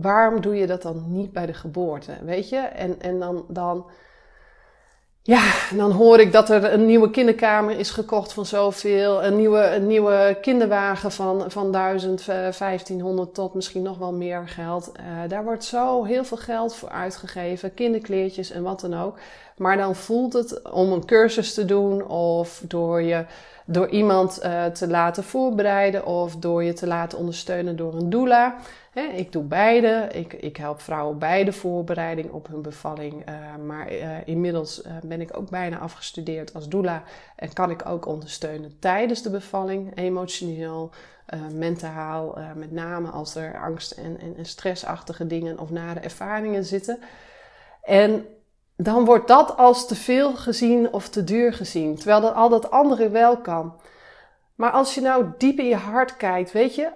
waarom 0.00 0.40
doe 0.40 0.56
je 0.56 0.66
dat 0.66 0.82
dan 0.82 1.04
niet 1.06 1.32
bij 1.32 1.46
de 1.46 1.54
geboorte? 1.54 2.12
Weet 2.22 2.48
je? 2.48 2.56
En, 2.56 3.00
en 3.00 3.18
dan, 3.18 3.44
dan 3.48 3.86
ja, 5.26 5.54
dan 5.74 5.90
hoor 5.90 6.20
ik 6.20 6.32
dat 6.32 6.50
er 6.50 6.72
een 6.72 6.86
nieuwe 6.86 7.10
kinderkamer 7.10 7.78
is 7.78 7.90
gekocht 7.90 8.32
van 8.32 8.46
zoveel. 8.46 9.24
Een 9.24 9.36
nieuwe, 9.36 9.74
een 9.74 9.86
nieuwe 9.86 10.38
kinderwagen 10.40 11.12
van, 11.12 11.50
van 11.50 11.72
1000, 11.72 12.24
1500 12.26 13.34
tot 13.34 13.54
misschien 13.54 13.82
nog 13.82 13.98
wel 13.98 14.12
meer 14.12 14.48
geld. 14.48 14.92
Uh, 15.00 15.28
daar 15.28 15.44
wordt 15.44 15.64
zo 15.64 16.04
heel 16.04 16.24
veel 16.24 16.36
geld 16.36 16.74
voor 16.74 16.88
uitgegeven. 16.88 17.74
Kinderkleertjes 17.74 18.50
en 18.50 18.62
wat 18.62 18.80
dan 18.80 18.94
ook. 18.94 19.18
Maar 19.56 19.76
dan 19.76 19.94
voelt 19.94 20.32
het 20.32 20.70
om 20.70 20.92
een 20.92 21.04
cursus 21.04 21.54
te 21.54 21.64
doen 21.64 22.06
of 22.06 22.62
door 22.68 23.02
je 23.02 23.24
door 23.66 23.88
iemand 23.88 24.44
uh, 24.44 24.64
te 24.64 24.88
laten 24.88 25.24
voorbereiden 25.24 26.06
of 26.06 26.36
door 26.36 26.64
je 26.64 26.72
te 26.72 26.86
laten 26.86 27.18
ondersteunen 27.18 27.76
door 27.76 27.94
een 27.94 28.10
doula 28.10 28.56
ik 29.02 29.32
doe 29.32 29.42
beide. 29.42 30.08
Ik, 30.12 30.32
ik 30.32 30.56
help 30.56 30.80
vrouwen 30.80 31.18
bij 31.18 31.44
de 31.44 31.52
voorbereiding 31.52 32.30
op 32.30 32.46
hun 32.46 32.62
bevalling. 32.62 33.28
Uh, 33.28 33.56
maar 33.66 33.92
uh, 33.92 34.16
inmiddels 34.24 34.82
ben 35.02 35.20
ik 35.20 35.36
ook 35.36 35.50
bijna 35.50 35.78
afgestudeerd 35.78 36.54
als 36.54 36.68
doula. 36.68 37.02
En 37.36 37.52
kan 37.52 37.70
ik 37.70 37.86
ook 37.86 38.06
ondersteunen 38.06 38.76
tijdens 38.78 39.22
de 39.22 39.30
bevalling. 39.30 39.96
Emotioneel, 39.96 40.90
mentaal. 41.52 42.38
met 42.54 42.72
name 42.72 43.08
als 43.08 43.34
er 43.34 43.58
angst 43.58 43.90
en, 43.90 44.20
en, 44.20 44.36
en 44.36 44.46
stressachtige 44.46 45.26
dingen 45.26 45.58
of 45.58 45.70
nare 45.70 46.00
ervaringen 46.00 46.64
zitten. 46.64 46.98
En 47.82 48.26
dan 48.76 49.04
wordt 49.04 49.28
dat 49.28 49.56
als 49.56 49.86
te 49.86 49.94
veel 49.94 50.34
gezien 50.34 50.92
of 50.92 51.08
te 51.08 51.24
duur 51.24 51.52
gezien. 51.52 51.96
Terwijl 51.96 52.20
dat 52.20 52.34
al 52.34 52.48
dat 52.48 52.70
andere 52.70 53.08
wel 53.08 53.36
kan. 53.36 53.80
Maar 54.54 54.70
als 54.70 54.94
je 54.94 55.00
nou 55.00 55.26
diep 55.38 55.58
in 55.58 55.66
je 55.68 55.76
hart 55.76 56.16
kijkt, 56.16 56.52
weet 56.52 56.74
je, 56.74 56.90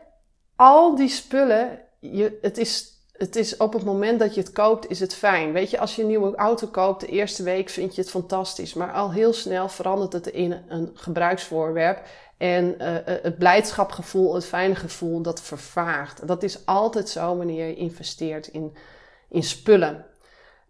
al 0.56 0.94
die 0.96 1.08
spullen 1.08 1.78
je, 2.00 2.38
het, 2.40 2.58
is, 2.58 2.92
het 3.12 3.36
is 3.36 3.56
op 3.56 3.72
het 3.72 3.84
moment 3.84 4.18
dat 4.18 4.34
je 4.34 4.40
het 4.40 4.52
koopt, 4.52 4.90
is 4.90 5.00
het 5.00 5.14
fijn. 5.14 5.52
Weet 5.52 5.70
je, 5.70 5.78
als 5.78 5.96
je 5.96 6.02
een 6.02 6.08
nieuwe 6.08 6.36
auto 6.36 6.66
koopt, 6.66 7.00
de 7.00 7.06
eerste 7.06 7.42
week 7.42 7.68
vind 7.68 7.94
je 7.94 8.00
het 8.00 8.10
fantastisch. 8.10 8.74
Maar 8.74 8.92
al 8.92 9.12
heel 9.12 9.32
snel 9.32 9.68
verandert 9.68 10.12
het 10.12 10.26
in 10.26 10.62
een 10.68 10.90
gebruiksvoorwerp. 10.94 12.06
En 12.36 12.74
uh, 12.78 12.96
het 13.04 13.38
blijdschapgevoel, 13.38 14.34
het 14.34 14.46
fijne 14.46 14.74
gevoel, 14.74 15.22
dat 15.22 15.42
vervaagt. 15.42 16.26
Dat 16.26 16.42
is 16.42 16.66
altijd 16.66 17.08
zo 17.08 17.36
wanneer 17.36 17.66
je 17.66 17.74
investeert 17.74 18.46
in, 18.46 18.76
in 19.28 19.42
spullen. 19.42 20.04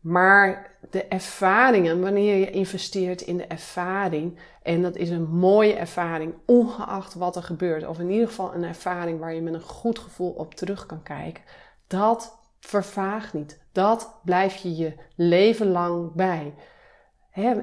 Maar 0.01 0.77
de 0.91 1.05
ervaringen, 1.05 2.01
wanneer 2.01 2.37
je 2.37 2.51
investeert 2.51 3.21
in 3.21 3.37
de 3.37 3.47
ervaring, 3.47 4.39
en 4.63 4.83
dat 4.83 4.97
is 4.97 5.11
een 5.11 5.29
mooie 5.29 5.75
ervaring, 5.75 6.35
ongeacht 6.47 7.15
wat 7.15 7.37
er 7.37 7.43
gebeurt, 7.43 7.87
of 7.87 7.99
in 7.99 8.11
ieder 8.11 8.29
geval 8.29 8.55
een 8.55 8.65
ervaring 8.65 9.19
waar 9.19 9.35
je 9.35 9.41
met 9.41 9.55
een 9.55 9.61
goed 9.61 9.99
gevoel 9.99 10.31
op 10.31 10.55
terug 10.55 10.87
kan 10.87 11.03
kijken, 11.03 11.43
dat 11.87 12.39
vervaagt 12.61 13.33
niet. 13.33 13.59
Dat 13.73 14.15
blijf 14.25 14.57
je 14.57 14.77
je 14.77 14.93
leven 15.15 15.71
lang 15.71 16.13
bij. 16.13 16.55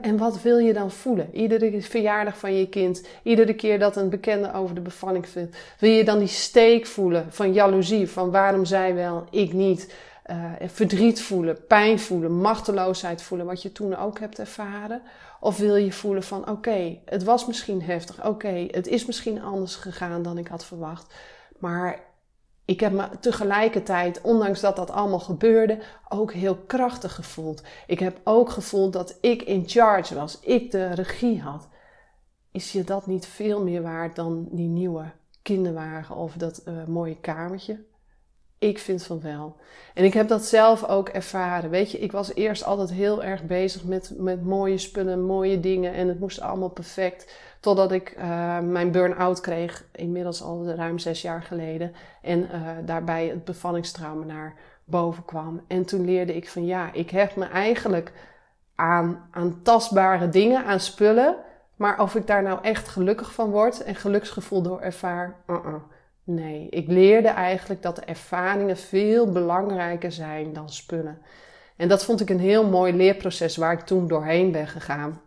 en 0.02 0.18
wat 0.18 0.42
wil 0.42 0.58
je 0.58 0.74
dan 0.74 0.92
voelen? 0.92 1.36
Iedere 1.36 1.82
verjaardag 1.82 2.38
van 2.38 2.54
je 2.54 2.70
kind, 2.70 3.08
iedere 3.24 3.54
keer 3.54 3.80
dat 3.80 3.96
een 3.96 4.10
bekende 4.10 4.54
over 4.54 4.76
de 4.76 4.82
bevalling 4.82 5.28
vindt, 5.28 5.58
wil 5.80 5.92
je 5.92 6.04
dan 6.04 6.20
die 6.20 6.28
steek 6.28 6.86
voelen 6.86 7.34
van 7.34 7.54
jaloezie, 7.54 8.10
van 8.10 8.32
waarom 8.32 8.66
zij 8.66 8.96
wel, 8.96 9.24
ik 9.30 9.54
niet 9.54 9.94
uh, 10.32 10.52
verdriet 10.68 11.22
voelen, 11.22 11.66
pijn 11.68 12.00
voelen, 12.00 12.32
machteloosheid 12.32 13.22
voelen, 13.22 13.46
wat 13.48 13.62
je 13.62 13.72
toen 13.72 13.96
ook 13.96 14.20
hebt 14.20 14.40
ervaren? 14.40 15.02
Of 15.40 15.58
wil 15.58 15.76
je 15.76 15.92
voelen 15.92 16.24
van 16.24 16.50
oké, 16.50 17.00
het 17.06 17.24
was 17.24 17.46
misschien 17.46 17.82
heftig, 17.82 18.26
oké, 18.26 18.68
het 18.72 18.88
is 18.88 19.06
misschien 19.06 19.42
anders 19.42 19.76
gegaan 19.76 20.22
dan 20.22 20.38
ik 20.38 20.48
had 20.48 20.66
verwacht, 20.66 21.14
maar 21.60 22.06
ik 22.66 22.80
heb 22.80 22.92
me 22.92 23.10
tegelijkertijd, 23.20 24.22
ondanks 24.22 24.60
dat 24.60 24.76
dat 24.76 24.92
allemaal 24.92 25.20
gebeurde, 25.20 25.80
ook 26.10 26.34
heel 26.34 26.56
krachtig 26.56 27.16
gevoeld. 27.16 27.64
Ik 27.88 28.00
heb 28.00 28.20
ook 28.24 28.50
gevoeld 28.50 28.94
dat 28.94 29.18
ik 29.22 29.42
in 29.42 29.64
charge 29.68 30.16
was, 30.16 30.40
ik 30.40 30.72
de 30.72 30.94
regie 30.94 31.42
had. 31.42 31.68
Is 32.52 32.72
je 32.72 32.84
dat 32.84 33.08
niet 33.08 33.26
veel 33.26 33.64
meer 33.64 33.82
waard 33.82 34.16
dan 34.16 34.48
die 34.52 34.68
nieuwe 34.68 35.12
kinderwagen 35.42 36.16
of 36.16 36.34
dat 36.34 36.62
uh, 36.66 36.86
mooie 36.86 37.20
kamertje? 37.20 37.86
Ik 38.60 38.80
vind 38.80 39.04
van 39.04 39.22
wel. 39.22 39.56
En 39.94 40.04
ik 40.04 40.14
heb 40.14 40.28
dat 40.28 40.46
zelf 40.46 40.86
ook 40.86 41.10
ervaren. 41.10 41.70
Weet 41.70 41.92
je, 41.92 42.00
ik 42.00 42.12
was 42.12 42.34
eerst 42.34 42.64
altijd 42.64 42.92
heel 42.92 43.24
erg 43.24 43.44
bezig 43.44 43.84
met, 43.84 44.14
met 44.18 44.44
mooie 44.44 44.78
spullen, 44.78 45.22
mooie 45.22 45.60
dingen. 45.60 45.94
En 45.94 46.08
het 46.08 46.20
moest 46.20 46.42
allemaal 46.42 46.70
perfect. 46.70 47.34
Totdat 47.60 47.92
ik 47.92 48.16
uh, 48.18 48.60
mijn 48.60 48.92
burn-out 48.92 49.42
kreeg, 49.42 49.86
inmiddels 49.92 50.42
al 50.42 50.66
ruim 50.68 51.00
zes 51.00 51.22
jaar 51.22 51.42
geleden. 51.42 51.94
En 52.22 52.40
uh, 52.40 52.70
daarbij 52.86 53.28
het 53.28 53.44
bevallingstrauma 53.46 54.26
naar 54.26 54.56
boven 54.86 55.26
kwam. 55.26 55.62
En 55.68 55.86
toen 55.86 56.06
leerde 56.06 56.36
ik 56.36 56.50
van 56.50 56.66
ja, 56.66 56.94
ik 56.94 57.10
heb 57.10 57.36
me 57.36 57.46
eigenlijk 57.46 58.12
aan, 58.76 59.28
aan 59.32 59.60
tastbare 59.64 60.30
dingen, 60.30 60.66
aan 60.66 60.80
spullen. 60.80 61.36
Maar 61.76 62.02
of 62.02 62.16
ik 62.16 62.28
daar 62.28 62.44
nou 62.44 62.60
echt 62.62 62.88
gelukkig 62.88 63.34
van 63.34 63.50
word 63.50 63.84
en 63.84 63.96
geluksgevoel 63.96 64.62
door 64.62 64.82
ervaar, 64.82 65.36
uh 65.48 65.66
-uh. 65.66 65.74
Nee, 66.30 66.68
ik 66.70 66.88
leerde 66.88 67.28
eigenlijk 67.28 67.82
dat 67.82 68.00
ervaringen 68.00 68.78
veel 68.78 69.32
belangrijker 69.32 70.12
zijn 70.12 70.54
dan 70.54 70.70
spullen. 70.70 71.22
En 71.76 71.88
dat 71.88 72.06
vond 72.06 72.22
ik 72.22 72.30
een 72.30 72.40
heel 72.40 72.66
mooi 72.68 72.94
leerproces 72.94 73.58
waar 73.58 73.74
ik 73.74 73.80
toen 73.80 74.08
doorheen 74.08 74.52
ben 74.52 74.68
gegaan. 74.68 75.22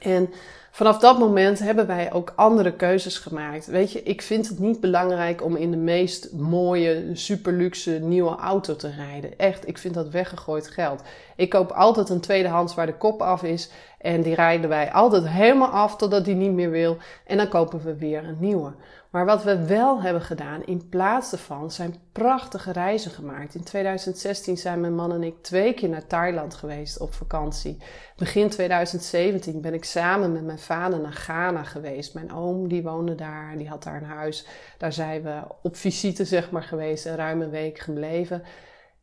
En 0.00 0.30
vanaf 0.70 0.98
dat 0.98 1.18
moment 1.18 1.58
hebben 1.58 1.86
wij 1.86 2.12
ook 2.12 2.32
andere 2.36 2.72
keuzes 2.72 3.18
gemaakt. 3.18 3.66
Weet 3.66 3.92
je, 3.92 4.02
ik 4.02 4.22
vind 4.22 4.48
het 4.48 4.58
niet 4.58 4.80
belangrijk 4.80 5.44
om 5.44 5.56
in 5.56 5.70
de 5.70 5.76
meest 5.76 6.32
mooie, 6.32 7.10
superluxe 7.12 7.90
nieuwe 7.90 8.36
auto 8.36 8.76
te 8.76 8.90
rijden. 8.90 9.38
Echt, 9.38 9.68
ik 9.68 9.78
vind 9.78 9.94
dat 9.94 10.08
weggegooid 10.08 10.68
geld. 10.68 11.02
Ik 11.36 11.50
koop 11.50 11.70
altijd 11.70 12.08
een 12.08 12.20
tweedehands 12.20 12.74
waar 12.74 12.86
de 12.86 12.96
kop 12.96 13.22
af 13.22 13.42
is. 13.42 13.70
En 13.98 14.22
die 14.22 14.34
rijden 14.34 14.68
wij 14.68 14.92
altijd 14.92 15.28
helemaal 15.28 15.70
af 15.70 15.96
totdat 15.96 16.24
die 16.24 16.34
niet 16.34 16.52
meer 16.52 16.70
wil. 16.70 16.96
En 17.26 17.36
dan 17.36 17.48
kopen 17.48 17.82
we 17.84 17.96
weer 17.96 18.24
een 18.24 18.36
nieuwe. 18.40 18.72
Maar 19.10 19.24
wat 19.24 19.42
we 19.42 19.66
wel 19.66 20.02
hebben 20.02 20.22
gedaan 20.22 20.64
in 20.64 20.88
plaats 20.88 21.30
daarvan 21.30 21.70
zijn 21.70 21.94
prachtige 22.12 22.72
reizen 22.72 23.10
gemaakt. 23.10 23.54
In 23.54 23.64
2016 23.64 24.56
zijn 24.56 24.80
mijn 24.80 24.94
man 24.94 25.12
en 25.12 25.22
ik 25.22 25.42
twee 25.42 25.74
keer 25.74 25.88
naar 25.88 26.06
Thailand 26.06 26.54
geweest 26.54 27.00
op 27.00 27.14
vakantie. 27.14 27.76
Begin 28.16 28.48
2017 28.48 29.60
ben 29.60 29.74
ik 29.74 29.84
samen 29.84 30.32
met 30.32 30.44
mijn 30.44 30.58
vader 30.58 31.00
naar 31.00 31.12
Ghana 31.12 31.62
geweest. 31.62 32.14
Mijn 32.14 32.32
oom 32.32 32.68
die 32.68 32.82
woonde 32.82 33.14
daar, 33.14 33.56
die 33.56 33.68
had 33.68 33.82
daar 33.82 33.96
een 33.96 34.08
huis. 34.08 34.46
Daar 34.78 34.92
zijn 34.92 35.22
we 35.22 35.40
op 35.62 35.76
visite 35.76 36.24
zeg 36.24 36.50
maar 36.50 36.62
geweest, 36.62 37.06
een 37.06 37.16
ruime 37.16 37.48
week 37.48 37.78
gebleven. 37.78 38.42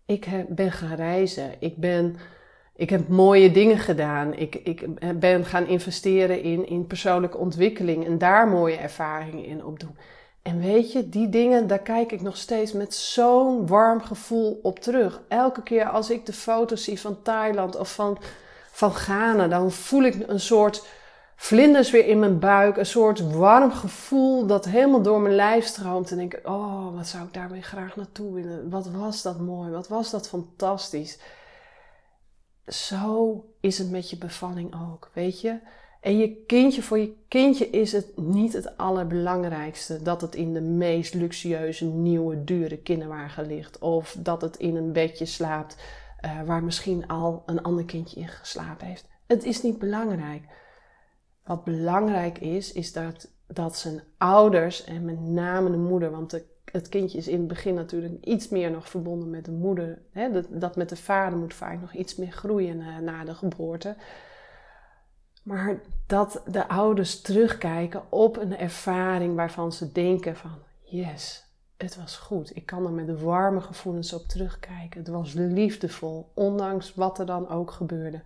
Ik 0.05 0.27
ben 0.49 0.71
gaan 0.71 0.95
reizen. 0.95 1.51
Ik 1.59 1.77
ben 1.77 2.15
Ik 2.75 2.89
heb 2.89 3.07
mooie 3.07 3.51
dingen 3.51 3.77
gedaan. 3.77 4.33
Ik, 4.33 4.55
ik 4.55 4.85
ben 5.19 5.45
gaan 5.45 5.67
investeren 5.67 6.41
in, 6.41 6.67
in 6.67 6.87
persoonlijke 6.87 7.37
ontwikkeling 7.37 8.05
en 8.05 8.17
daar 8.17 8.47
mooie 8.47 8.77
ervaringen 8.77 9.45
in 9.45 9.65
opdoen. 9.65 9.95
En 10.41 10.59
weet 10.59 10.91
je, 10.91 11.09
die 11.09 11.29
dingen, 11.29 11.67
daar 11.67 11.79
kijk 11.79 12.11
ik 12.11 12.21
nog 12.21 12.37
steeds 12.37 12.73
met 12.73 12.95
zo'n 12.95 13.67
warm 13.67 14.01
gevoel 14.01 14.59
op 14.63 14.79
terug. 14.79 15.21
Elke 15.27 15.63
keer 15.63 15.85
als 15.85 16.09
ik 16.09 16.25
de 16.25 16.33
foto's 16.33 16.83
zie 16.83 16.99
van 16.99 17.21
Thailand 17.21 17.75
of 17.75 17.93
van, 17.93 18.17
van 18.71 18.91
Ghana, 18.91 19.47
dan 19.47 19.71
voel 19.71 20.03
ik 20.03 20.27
een 20.27 20.39
soort 20.39 20.87
vlinders 21.35 21.91
weer 21.91 22.07
in 22.07 22.19
mijn 22.19 22.39
buik. 22.39 22.77
Een 22.77 22.85
soort 22.85 23.33
warm 23.33 23.71
gevoel 23.71 24.45
dat 24.45 24.65
helemaal 24.65 25.01
door 25.01 25.21
mijn 25.21 25.35
lijf 25.35 25.65
stroomt. 25.65 26.11
En 26.11 26.17
denk 26.17 26.33
ik, 26.33 26.47
oh, 26.47 26.95
wat 26.95 27.07
zou 27.07 27.23
ik 27.23 27.33
daarmee 27.33 27.61
graag 27.61 27.95
naartoe 27.95 28.33
willen. 28.33 28.69
Wat 28.69 28.89
was 28.89 29.21
dat 29.21 29.39
mooi, 29.39 29.71
wat 29.71 29.87
was 29.87 30.11
dat 30.11 30.27
fantastisch. 30.27 31.19
Zo 32.67 33.45
is 33.59 33.77
het 33.77 33.91
met 33.91 34.09
je 34.09 34.17
bevalling 34.17 34.75
ook, 34.91 35.11
weet 35.13 35.41
je. 35.41 35.59
En 36.01 36.17
je 36.17 36.43
kindje, 36.45 36.81
voor 36.81 36.99
je 36.99 37.15
kindje 37.27 37.69
is 37.69 37.91
het 37.91 38.17
niet 38.17 38.53
het 38.53 38.77
allerbelangrijkste 38.77 40.01
dat 40.01 40.21
het 40.21 40.35
in 40.35 40.53
de 40.53 40.61
meest 40.61 41.13
luxueuze, 41.13 41.85
nieuwe, 41.85 42.43
dure 42.43 42.77
kinderwagen 42.77 43.45
ligt. 43.45 43.79
Of 43.79 44.15
dat 44.19 44.41
het 44.41 44.57
in 44.57 44.75
een 44.75 44.91
bedje 44.91 45.25
slaapt 45.25 45.77
uh, 46.25 46.41
waar 46.41 46.63
misschien 46.63 47.07
al 47.07 47.43
een 47.45 47.61
ander 47.61 47.85
kindje 47.85 48.19
in 48.19 48.27
geslapen 48.27 48.87
heeft. 48.87 49.07
Het 49.27 49.43
is 49.43 49.61
niet 49.61 49.79
belangrijk. 49.79 50.43
Wat 51.43 51.63
belangrijk 51.63 52.37
is, 52.37 52.71
is 52.71 52.93
dat, 52.93 53.31
dat 53.47 53.77
zijn 53.77 54.03
ouders 54.17 54.83
en 54.83 55.05
met 55.05 55.19
name 55.21 55.71
de 55.71 55.77
moeder, 55.77 56.11
want 56.11 56.29
de, 56.29 56.45
het 56.73 56.89
kindje 56.89 57.17
is 57.17 57.27
in 57.27 57.37
het 57.37 57.47
begin 57.47 57.73
natuurlijk 57.73 58.25
iets 58.25 58.49
meer 58.49 58.71
nog 58.71 58.89
verbonden 58.89 59.29
met 59.29 59.45
de 59.45 59.51
moeder. 59.51 60.01
Hè? 60.11 60.31
Dat, 60.31 60.45
dat 60.49 60.75
met 60.75 60.89
de 60.89 60.95
vader 60.95 61.37
moet 61.37 61.53
vaak 61.53 61.81
nog 61.81 61.93
iets 61.93 62.15
meer 62.15 62.31
groeien 62.31 62.77
na, 62.77 62.99
na 62.99 63.23
de 63.23 63.35
geboorte. 63.35 63.95
Maar 65.43 65.79
dat 66.07 66.41
de 66.47 66.67
ouders 66.67 67.21
terugkijken 67.21 68.11
op 68.11 68.37
een 68.37 68.57
ervaring 68.57 69.35
waarvan 69.35 69.71
ze 69.71 69.91
denken 69.91 70.35
van 70.35 70.51
yes, 70.81 71.45
het 71.77 71.95
was 71.95 72.17
goed. 72.17 72.55
Ik 72.55 72.65
kan 72.65 72.85
er 72.85 72.91
met 72.91 73.21
warme 73.21 73.61
gevoelens 73.61 74.13
op 74.13 74.27
terugkijken. 74.27 74.99
Het 74.99 75.07
was 75.09 75.33
liefdevol, 75.33 76.31
ondanks 76.33 76.93
wat 76.93 77.19
er 77.19 77.25
dan 77.25 77.49
ook 77.49 77.71
gebeurde. 77.71 78.21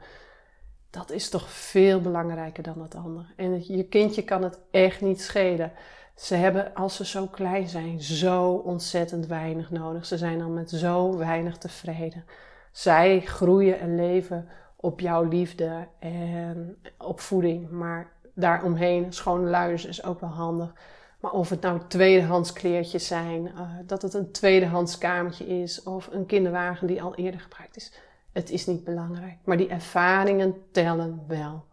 Dat 0.89 1.11
is 1.11 1.29
toch 1.29 1.49
veel 1.49 2.01
belangrijker 2.01 2.63
dan 2.63 2.81
het 2.81 2.95
andere. 2.95 3.25
En 3.35 3.75
je 3.75 3.83
kindje 3.83 4.23
kan 4.23 4.43
het 4.43 4.59
echt 4.71 5.01
niet 5.01 5.21
schelen. 5.21 5.71
Ze 6.17 6.35
hebben, 6.35 6.73
als 6.73 6.95
ze 6.95 7.05
zo 7.05 7.27
klein 7.27 7.67
zijn, 7.67 8.01
zo 8.01 8.51
ontzettend 8.51 9.27
weinig 9.27 9.71
nodig. 9.71 10.05
Ze 10.05 10.17
zijn 10.17 10.41
al 10.41 10.49
met 10.49 10.69
zo 10.69 11.17
weinig 11.17 11.57
tevreden. 11.57 12.25
Zij 12.71 13.21
groeien 13.21 13.79
en 13.79 13.95
leven 13.95 14.47
op 14.75 14.99
jouw 14.99 15.23
liefde 15.23 15.87
en 15.99 16.77
opvoeding. 16.97 17.69
Maar 17.69 18.11
daaromheen, 18.33 19.13
schone 19.13 19.49
luiers 19.49 19.85
is 19.85 20.03
ook 20.03 20.19
wel 20.19 20.29
handig. 20.29 20.73
Maar 21.19 21.31
of 21.31 21.49
het 21.49 21.61
nou 21.61 21.81
tweedehands 21.87 22.53
kleertjes 22.53 23.07
zijn, 23.07 23.45
uh, 23.45 23.61
dat 23.85 24.01
het 24.01 24.13
een 24.13 24.31
tweedehands 24.31 24.97
kamertje 24.97 25.47
is 25.47 25.83
of 25.83 26.09
een 26.11 26.25
kinderwagen 26.25 26.87
die 26.87 27.01
al 27.01 27.15
eerder 27.15 27.39
gebruikt 27.39 27.75
is. 27.75 27.93
Het 28.31 28.49
is 28.49 28.65
niet 28.65 28.83
belangrijk. 28.83 29.37
Maar 29.43 29.57
die 29.57 29.69
ervaringen 29.69 30.55
tellen 30.71 31.23
wel. 31.27 31.65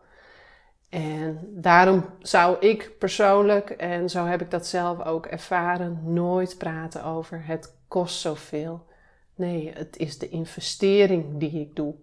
En 0.94 1.38
daarom 1.50 2.04
zou 2.20 2.57
ik 2.59 2.98
persoonlijk, 2.98 3.70
en 3.70 4.11
zo 4.11 4.24
heb 4.24 4.40
ik 4.40 4.50
dat 4.50 4.66
zelf 4.66 5.04
ook 5.04 5.26
ervaren, 5.26 6.00
nooit 6.02 6.59
praten 6.59 7.04
over 7.04 7.46
het 7.46 7.74
kost 7.88 8.20
zoveel. 8.20 8.87
Nee, 9.35 9.72
het 9.74 9.96
is 9.96 10.18
de 10.18 10.28
investering 10.28 11.38
die 11.38 11.61
ik 11.61 11.76
doe. 11.76 11.94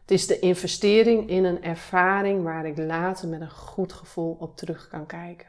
Het 0.00 0.10
is 0.10 0.26
de 0.26 0.38
investering 0.38 1.28
in 1.28 1.44
een 1.44 1.62
ervaring 1.62 2.42
waar 2.42 2.66
ik 2.66 2.78
later 2.78 3.28
met 3.28 3.40
een 3.40 3.50
goed 3.50 3.92
gevoel 3.92 4.36
op 4.40 4.56
terug 4.56 4.88
kan 4.88 5.06
kijken. 5.06 5.48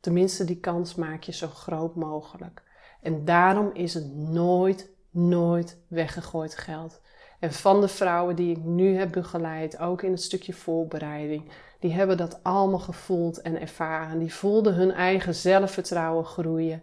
Tenminste, 0.00 0.44
die 0.44 0.60
kans 0.60 0.94
maak 0.94 1.22
je 1.22 1.32
zo 1.32 1.46
groot 1.46 1.94
mogelijk. 1.94 2.62
En 3.02 3.24
daarom 3.24 3.70
is 3.72 3.94
het 3.94 4.14
nooit, 4.16 4.90
nooit 5.10 5.78
weggegooid 5.88 6.56
geld. 6.56 7.00
En 7.40 7.52
van 7.52 7.80
de 7.80 7.88
vrouwen 7.88 8.36
die 8.36 8.56
ik 8.56 8.64
nu 8.64 8.96
heb 8.96 9.12
begeleid, 9.12 9.78
ook 9.78 10.02
in 10.02 10.10
het 10.10 10.22
stukje 10.22 10.52
voorbereiding, 10.52 11.50
die 11.80 11.92
hebben 11.92 12.16
dat 12.16 12.38
allemaal 12.42 12.78
gevoeld 12.78 13.40
en 13.40 13.60
ervaren. 13.60 14.18
Die 14.18 14.34
voelden 14.34 14.74
hun 14.74 14.92
eigen 14.92 15.34
zelfvertrouwen 15.34 16.24
groeien. 16.24 16.82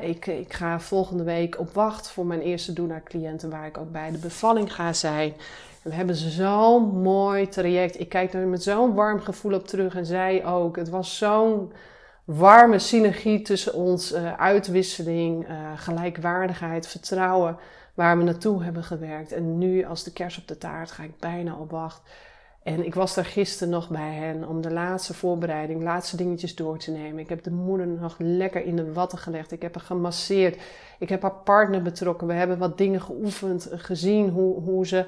ik, 0.00 0.26
ik, 0.26 0.52
ga 0.52 0.80
volgende 0.80 1.24
week 1.24 1.58
op 1.58 1.74
wacht 1.74 2.10
voor 2.10 2.26
mijn 2.26 2.40
eerste 2.40 2.72
doula-cliënten, 2.72 3.50
waar 3.50 3.66
ik 3.66 3.78
ook 3.78 3.92
bij 3.92 4.10
de 4.10 4.18
bevalling 4.18 4.74
ga 4.74 4.92
zijn. 4.92 5.34
We 5.82 5.94
hebben 5.94 6.14
zo'n 6.16 7.02
mooi 7.02 7.48
traject. 7.48 8.00
Ik 8.00 8.08
kijk 8.08 8.32
er 8.32 8.46
met 8.46 8.62
zo'n 8.62 8.94
warm 8.94 9.20
gevoel 9.20 9.54
op 9.54 9.66
terug 9.66 9.94
en 9.94 10.06
zij 10.06 10.46
ook. 10.46 10.76
Het 10.76 10.88
was 10.88 11.18
zo'n 11.18 11.72
warme 12.24 12.78
synergie 12.78 13.42
tussen 13.42 13.74
ons, 13.74 14.12
uh, 14.12 14.32
uitwisseling, 14.32 15.48
uh, 15.48 15.56
gelijkwaardigheid, 15.76 16.86
vertrouwen 16.86 17.58
waar 17.94 18.18
we 18.18 18.24
naartoe 18.24 18.62
hebben 18.62 18.84
gewerkt. 18.84 19.32
En 19.32 19.58
nu 19.58 19.84
als 19.84 20.04
de 20.04 20.12
kers 20.12 20.38
op 20.38 20.48
de 20.48 20.58
taart 20.58 20.90
ga 20.90 21.02
ik 21.02 21.18
bijna 21.18 21.54
op 21.56 21.70
wacht. 21.70 22.00
En 22.64 22.84
ik 22.84 22.94
was 22.94 23.14
daar 23.14 23.24
gisteren 23.24 23.72
nog 23.72 23.88
bij 23.88 24.12
hen 24.12 24.48
om 24.48 24.60
de 24.60 24.70
laatste 24.72 25.14
voorbereiding, 25.14 25.82
laatste 25.82 26.16
dingetjes 26.16 26.54
door 26.54 26.78
te 26.78 26.90
nemen. 26.90 27.18
Ik 27.18 27.28
heb 27.28 27.42
de 27.42 27.50
moeder 27.50 27.86
nog 27.86 28.14
lekker 28.18 28.64
in 28.64 28.76
de 28.76 28.92
watten 28.92 29.18
gelegd. 29.18 29.52
Ik 29.52 29.62
heb 29.62 29.74
haar 29.74 29.84
gemasseerd. 29.84 30.62
Ik 30.98 31.08
heb 31.08 31.22
haar 31.22 31.34
partner 31.34 31.82
betrokken. 31.82 32.26
We 32.26 32.32
hebben 32.32 32.58
wat 32.58 32.78
dingen 32.78 33.00
geoefend, 33.00 33.68
gezien 33.72 34.28
hoe, 34.28 34.60
hoe 34.60 34.86
ze 34.86 35.06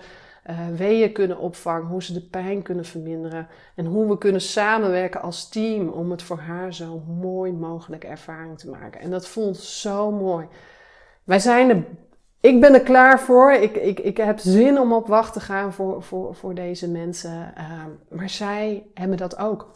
uh, 0.51 0.69
weeën 0.77 1.13
kunnen 1.13 1.39
opvangen, 1.39 1.87
hoe 1.87 2.03
ze 2.03 2.13
de 2.13 2.21
pijn 2.21 2.63
kunnen 2.63 2.85
verminderen. 2.85 3.49
En 3.75 3.85
hoe 3.85 4.09
we 4.09 4.19
kunnen 4.19 4.41
samenwerken 4.41 5.23
als 5.23 5.49
team 5.49 5.89
om 5.89 6.11
het 6.11 6.23
voor 6.23 6.39
haar 6.39 6.75
zo 6.75 7.03
mooi 7.21 7.53
mogelijk 7.53 8.05
ervaring 8.05 8.59
te 8.59 8.71
maken. 8.71 9.01
En 9.01 9.11
dat 9.11 9.29
voelt 9.29 9.57
zo 9.57 10.11
mooi. 10.11 10.47
Wij 11.25 11.39
zijn 11.39 11.71
er 11.71 11.85
ik 12.41 12.61
ben 12.61 12.75
er 12.75 12.81
klaar 12.81 13.21
voor. 13.21 13.53
Ik, 13.53 13.77
ik, 13.77 14.01
ik 14.01 14.17
heb 14.17 14.39
zin 14.39 14.79
om 14.79 14.93
op 14.93 15.07
wacht 15.07 15.33
te 15.33 15.41
gaan 15.41 15.73
voor, 15.73 16.03
voor, 16.03 16.35
voor 16.35 16.55
deze 16.55 16.91
mensen. 16.91 17.55
Uh, 17.59 17.85
maar 18.19 18.31
zij 18.31 18.87
hebben 18.95 19.17
dat 19.17 19.39
ook. 19.39 19.75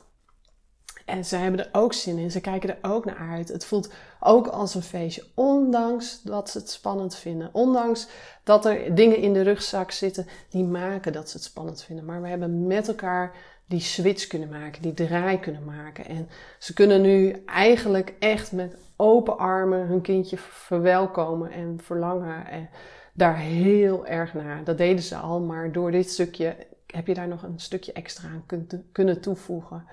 En 1.10 1.24
zij 1.24 1.40
hebben 1.40 1.60
er 1.60 1.80
ook 1.80 1.92
zin 1.92 2.18
in. 2.18 2.30
Ze 2.30 2.40
kijken 2.40 2.68
er 2.68 2.90
ook 2.90 3.04
naar 3.04 3.28
uit. 3.30 3.48
Het 3.48 3.64
voelt 3.64 3.92
ook 4.20 4.46
als 4.46 4.74
een 4.74 4.82
feestje. 4.82 5.24
Ondanks 5.34 6.22
dat 6.22 6.50
ze 6.50 6.58
het 6.58 6.70
spannend 6.70 7.16
vinden. 7.16 7.48
Ondanks 7.52 8.08
dat 8.44 8.64
er 8.64 8.94
dingen 8.94 9.16
in 9.16 9.32
de 9.32 9.42
rugzak 9.42 9.90
zitten 9.90 10.26
die 10.48 10.64
maken 10.64 11.12
dat 11.12 11.30
ze 11.30 11.36
het 11.36 11.46
spannend 11.46 11.82
vinden. 11.82 12.04
Maar 12.04 12.22
we 12.22 12.28
hebben 12.28 12.66
met 12.66 12.88
elkaar 12.88 13.32
die 13.66 13.80
switch 13.80 14.26
kunnen 14.26 14.48
maken, 14.48 14.82
die 14.82 14.94
draai 14.94 15.40
kunnen 15.40 15.64
maken. 15.64 16.04
En 16.04 16.28
ze 16.58 16.72
kunnen 16.74 17.00
nu 17.00 17.42
eigenlijk 17.46 18.14
echt 18.18 18.52
met 18.52 18.76
open 18.96 19.38
armen 19.38 19.86
hun 19.86 20.00
kindje 20.00 20.36
verwelkomen 20.38 21.50
en 21.50 21.78
verlangen 21.82 22.46
en 22.46 22.68
daar 23.12 23.36
heel 23.36 24.06
erg 24.06 24.34
naar. 24.34 24.64
Dat 24.64 24.78
deden 24.78 25.02
ze 25.02 25.16
al, 25.16 25.40
maar 25.40 25.72
door 25.72 25.90
dit 25.90 26.10
stukje 26.10 26.56
heb 26.86 27.06
je 27.06 27.14
daar 27.14 27.28
nog 27.28 27.42
een 27.42 27.60
stukje 27.60 27.92
extra 27.92 28.28
aan 28.28 28.44
kunnen 28.92 29.20
toevoegen. 29.20 29.84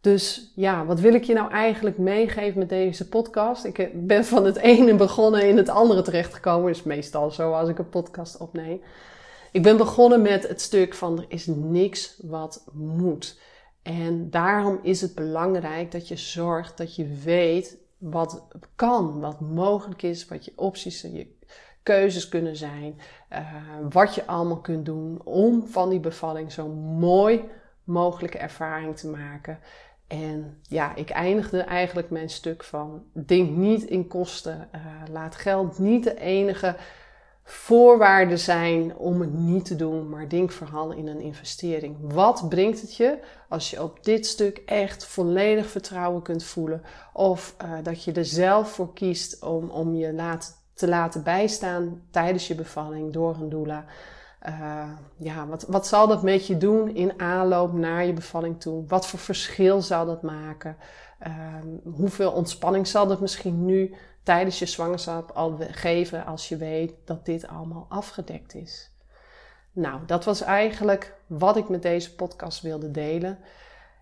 Dus 0.00 0.52
ja, 0.54 0.84
wat 0.84 1.00
wil 1.00 1.14
ik 1.14 1.24
je 1.24 1.34
nou 1.34 1.50
eigenlijk 1.50 1.98
meegeven 1.98 2.58
met 2.58 2.68
deze 2.68 3.08
podcast? 3.08 3.64
Ik 3.64 4.06
ben 4.06 4.24
van 4.24 4.44
het 4.44 4.56
ene 4.56 4.94
begonnen 4.94 5.48
in 5.48 5.56
het 5.56 5.68
andere 5.68 6.02
terechtgekomen. 6.02 6.70
is 6.70 6.82
meestal 6.82 7.30
zo 7.30 7.52
als 7.52 7.68
ik 7.68 7.78
een 7.78 7.88
podcast 7.88 8.36
opneem. 8.36 8.80
Ik 9.52 9.62
ben 9.62 9.76
begonnen 9.76 10.22
met 10.22 10.48
het 10.48 10.60
stuk 10.60 10.94
van 10.94 11.18
er 11.18 11.24
is 11.28 11.46
niks 11.46 12.18
wat 12.22 12.64
moet. 12.72 13.38
En 13.82 14.30
daarom 14.30 14.78
is 14.82 15.00
het 15.00 15.14
belangrijk 15.14 15.92
dat 15.92 16.08
je 16.08 16.16
zorgt 16.16 16.78
dat 16.78 16.96
je 16.96 17.06
weet 17.24 17.78
wat 17.98 18.46
kan, 18.74 19.20
wat 19.20 19.40
mogelijk 19.40 20.02
is, 20.02 20.28
wat 20.28 20.44
je 20.44 20.52
opties 20.56 21.00
je 21.00 21.26
keuzes 21.82 22.28
kunnen 22.28 22.56
zijn, 22.56 23.00
uh, 23.32 23.38
wat 23.90 24.14
je 24.14 24.26
allemaal 24.26 24.60
kunt 24.60 24.86
doen 24.86 25.20
om 25.24 25.66
van 25.66 25.88
die 25.88 26.00
bevalling 26.00 26.52
zo 26.52 26.68
mooi 26.68 27.44
mogelijke 27.84 28.38
ervaring 28.38 28.96
te 28.96 29.08
maken. 29.08 29.58
En 30.10 30.58
ja, 30.62 30.94
ik 30.94 31.10
eindigde 31.10 31.60
eigenlijk 31.60 32.10
mijn 32.10 32.30
stuk 32.30 32.64
van: 32.64 33.02
denk 33.12 33.50
niet 33.56 33.82
in 33.82 34.06
kosten. 34.06 34.68
Uh, 34.74 34.80
laat 35.12 35.36
geld 35.36 35.78
niet 35.78 36.04
de 36.04 36.20
enige 36.20 36.76
voorwaarden 37.44 38.38
zijn 38.38 38.96
om 38.96 39.20
het 39.20 39.32
niet 39.32 39.64
te 39.64 39.76
doen, 39.76 40.08
maar 40.08 40.28
denk 40.28 40.52
vooral 40.52 40.92
in 40.92 41.06
een 41.06 41.20
investering. 41.20 41.96
Wat 42.00 42.48
brengt 42.48 42.80
het 42.80 42.96
je 42.96 43.18
als 43.48 43.70
je 43.70 43.82
op 43.82 44.04
dit 44.04 44.26
stuk 44.26 44.62
echt 44.66 45.04
volledig 45.04 45.66
vertrouwen 45.66 46.22
kunt 46.22 46.44
voelen? 46.44 46.82
Of 47.12 47.56
uh, 47.62 47.72
dat 47.82 48.04
je 48.04 48.12
er 48.12 48.24
zelf 48.24 48.70
voor 48.70 48.92
kiest 48.92 49.42
om, 49.42 49.70
om 49.70 49.94
je 49.94 50.12
laat, 50.12 50.62
te 50.74 50.88
laten 50.88 51.22
bijstaan 51.22 52.02
tijdens 52.10 52.48
je 52.48 52.54
bevalling 52.54 53.12
door 53.12 53.34
een 53.34 53.48
doula. 53.48 53.84
Uh, 54.48 54.90
ja, 55.16 55.46
wat, 55.46 55.64
wat 55.68 55.86
zal 55.86 56.06
dat 56.06 56.22
met 56.22 56.46
je 56.46 56.56
doen 56.56 56.94
in 56.94 57.20
aanloop 57.20 57.72
naar 57.72 58.04
je 58.04 58.12
bevalling 58.12 58.60
toe? 58.60 58.86
Wat 58.86 59.06
voor 59.06 59.18
verschil 59.18 59.82
zal 59.82 60.06
dat 60.06 60.22
maken? 60.22 60.76
Uh, 61.26 61.34
hoeveel 61.94 62.32
ontspanning 62.32 62.86
zal 62.86 63.06
dat 63.06 63.20
misschien 63.20 63.64
nu 63.64 63.94
tijdens 64.22 64.58
je 64.58 64.66
zwangerschap 64.66 65.30
al 65.30 65.58
geven 65.70 66.26
als 66.26 66.48
je 66.48 66.56
weet 66.56 66.92
dat 67.04 67.24
dit 67.24 67.46
allemaal 67.46 67.86
afgedekt 67.88 68.54
is. 68.54 68.90
Nou, 69.72 70.00
dat 70.06 70.24
was 70.24 70.40
eigenlijk 70.40 71.14
wat 71.26 71.56
ik 71.56 71.68
met 71.68 71.82
deze 71.82 72.14
podcast 72.14 72.60
wilde 72.60 72.90
delen. 72.90 73.38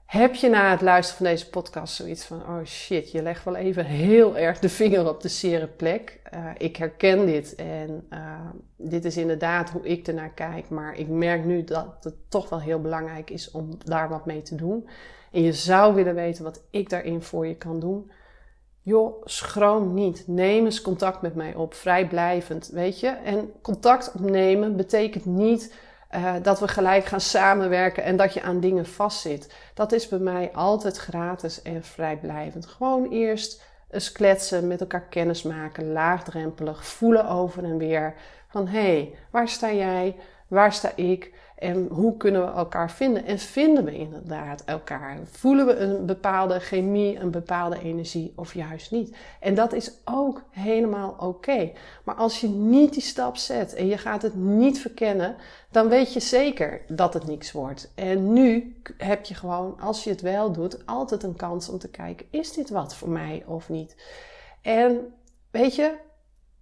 Heb 0.08 0.34
je 0.34 0.48
na 0.48 0.70
het 0.70 0.80
luisteren 0.80 1.16
van 1.16 1.26
deze 1.26 1.50
podcast 1.50 1.94
zoiets 1.94 2.24
van: 2.24 2.40
oh 2.40 2.64
shit, 2.64 3.10
je 3.10 3.22
legt 3.22 3.44
wel 3.44 3.56
even 3.56 3.84
heel 3.84 4.36
erg 4.36 4.58
de 4.58 4.68
vinger 4.68 5.08
op 5.08 5.20
de 5.20 5.28
zere 5.28 5.66
plek? 5.66 6.20
Uh, 6.34 6.50
ik 6.58 6.76
herken 6.76 7.26
dit 7.26 7.54
en 7.54 8.06
uh, 8.10 8.40
dit 8.76 9.04
is 9.04 9.16
inderdaad 9.16 9.70
hoe 9.70 9.86
ik 9.86 10.06
ernaar 10.06 10.32
kijk. 10.32 10.68
Maar 10.68 10.94
ik 10.94 11.08
merk 11.08 11.44
nu 11.44 11.64
dat 11.64 11.86
het 12.00 12.14
toch 12.30 12.48
wel 12.48 12.60
heel 12.60 12.80
belangrijk 12.80 13.30
is 13.30 13.50
om 13.50 13.78
daar 13.84 14.08
wat 14.08 14.26
mee 14.26 14.42
te 14.42 14.54
doen. 14.54 14.88
En 15.32 15.42
je 15.42 15.52
zou 15.52 15.94
willen 15.94 16.14
weten 16.14 16.44
wat 16.44 16.62
ik 16.70 16.90
daarin 16.90 17.22
voor 17.22 17.46
je 17.46 17.56
kan 17.56 17.80
doen. 17.80 18.10
Joh, 18.82 19.22
schroom 19.24 19.94
niet. 19.94 20.24
Neem 20.26 20.64
eens 20.64 20.80
contact 20.80 21.22
met 21.22 21.34
mij 21.34 21.54
op. 21.54 21.74
Vrijblijvend, 21.74 22.68
weet 22.68 23.00
je. 23.00 23.08
En 23.08 23.52
contact 23.62 24.12
opnemen 24.12 24.76
betekent 24.76 25.24
niet 25.24 25.74
uh, 26.14 26.34
dat 26.42 26.60
we 26.60 26.68
gelijk 26.68 27.04
gaan 27.04 27.20
samenwerken 27.20 28.02
en 28.02 28.16
dat 28.16 28.34
je 28.34 28.42
aan 28.42 28.60
dingen 28.60 28.86
vastzit. 28.86 29.54
Dat 29.74 29.92
is 29.92 30.08
bij 30.08 30.18
mij 30.18 30.52
altijd 30.52 30.96
gratis 30.96 31.62
en 31.62 31.84
vrijblijvend. 31.84 32.66
Gewoon 32.66 33.10
eerst 33.10 33.62
eens 33.90 34.12
kletsen, 34.12 34.66
met 34.66 34.80
elkaar 34.80 35.06
kennis 35.08 35.42
maken, 35.42 35.92
laagdrempelig, 35.92 36.86
voelen 36.86 37.28
over 37.28 37.64
en 37.64 37.78
weer. 37.78 38.14
Van 38.48 38.68
hé, 38.68 38.80
hey, 38.80 39.14
waar 39.30 39.48
sta 39.48 39.72
jij? 39.72 40.16
Waar 40.48 40.72
sta 40.72 40.92
ik? 40.96 41.32
En 41.58 41.86
hoe 41.90 42.16
kunnen 42.16 42.46
we 42.46 42.52
elkaar 42.52 42.90
vinden? 42.90 43.24
En 43.24 43.38
vinden 43.38 43.84
we 43.84 43.96
inderdaad 43.96 44.62
elkaar? 44.64 45.18
Voelen 45.24 45.66
we 45.66 45.76
een 45.76 46.06
bepaalde 46.06 46.60
chemie, 46.60 47.18
een 47.18 47.30
bepaalde 47.30 47.80
energie 47.82 48.32
of 48.36 48.54
juist 48.54 48.90
niet? 48.90 49.16
En 49.40 49.54
dat 49.54 49.72
is 49.72 49.92
ook 50.04 50.42
helemaal 50.50 51.16
oké. 51.18 51.72
Maar 52.04 52.14
als 52.14 52.40
je 52.40 52.48
niet 52.48 52.92
die 52.92 53.02
stap 53.02 53.36
zet 53.36 53.74
en 53.74 53.86
je 53.86 53.98
gaat 53.98 54.22
het 54.22 54.34
niet 54.34 54.80
verkennen, 54.80 55.36
dan 55.70 55.88
weet 55.88 56.12
je 56.12 56.20
zeker 56.20 56.80
dat 56.88 57.14
het 57.14 57.26
niks 57.26 57.52
wordt. 57.52 57.92
En 57.94 58.32
nu 58.32 58.76
heb 58.96 59.24
je 59.24 59.34
gewoon, 59.34 59.80
als 59.80 60.04
je 60.04 60.10
het 60.10 60.20
wel 60.20 60.52
doet, 60.52 60.86
altijd 60.86 61.22
een 61.22 61.36
kans 61.36 61.68
om 61.68 61.78
te 61.78 61.90
kijken: 61.90 62.26
is 62.30 62.52
dit 62.52 62.70
wat 62.70 62.94
voor 62.94 63.08
mij 63.08 63.42
of 63.46 63.68
niet? 63.68 63.96
En 64.62 65.14
weet 65.50 65.74
je, 65.74 65.94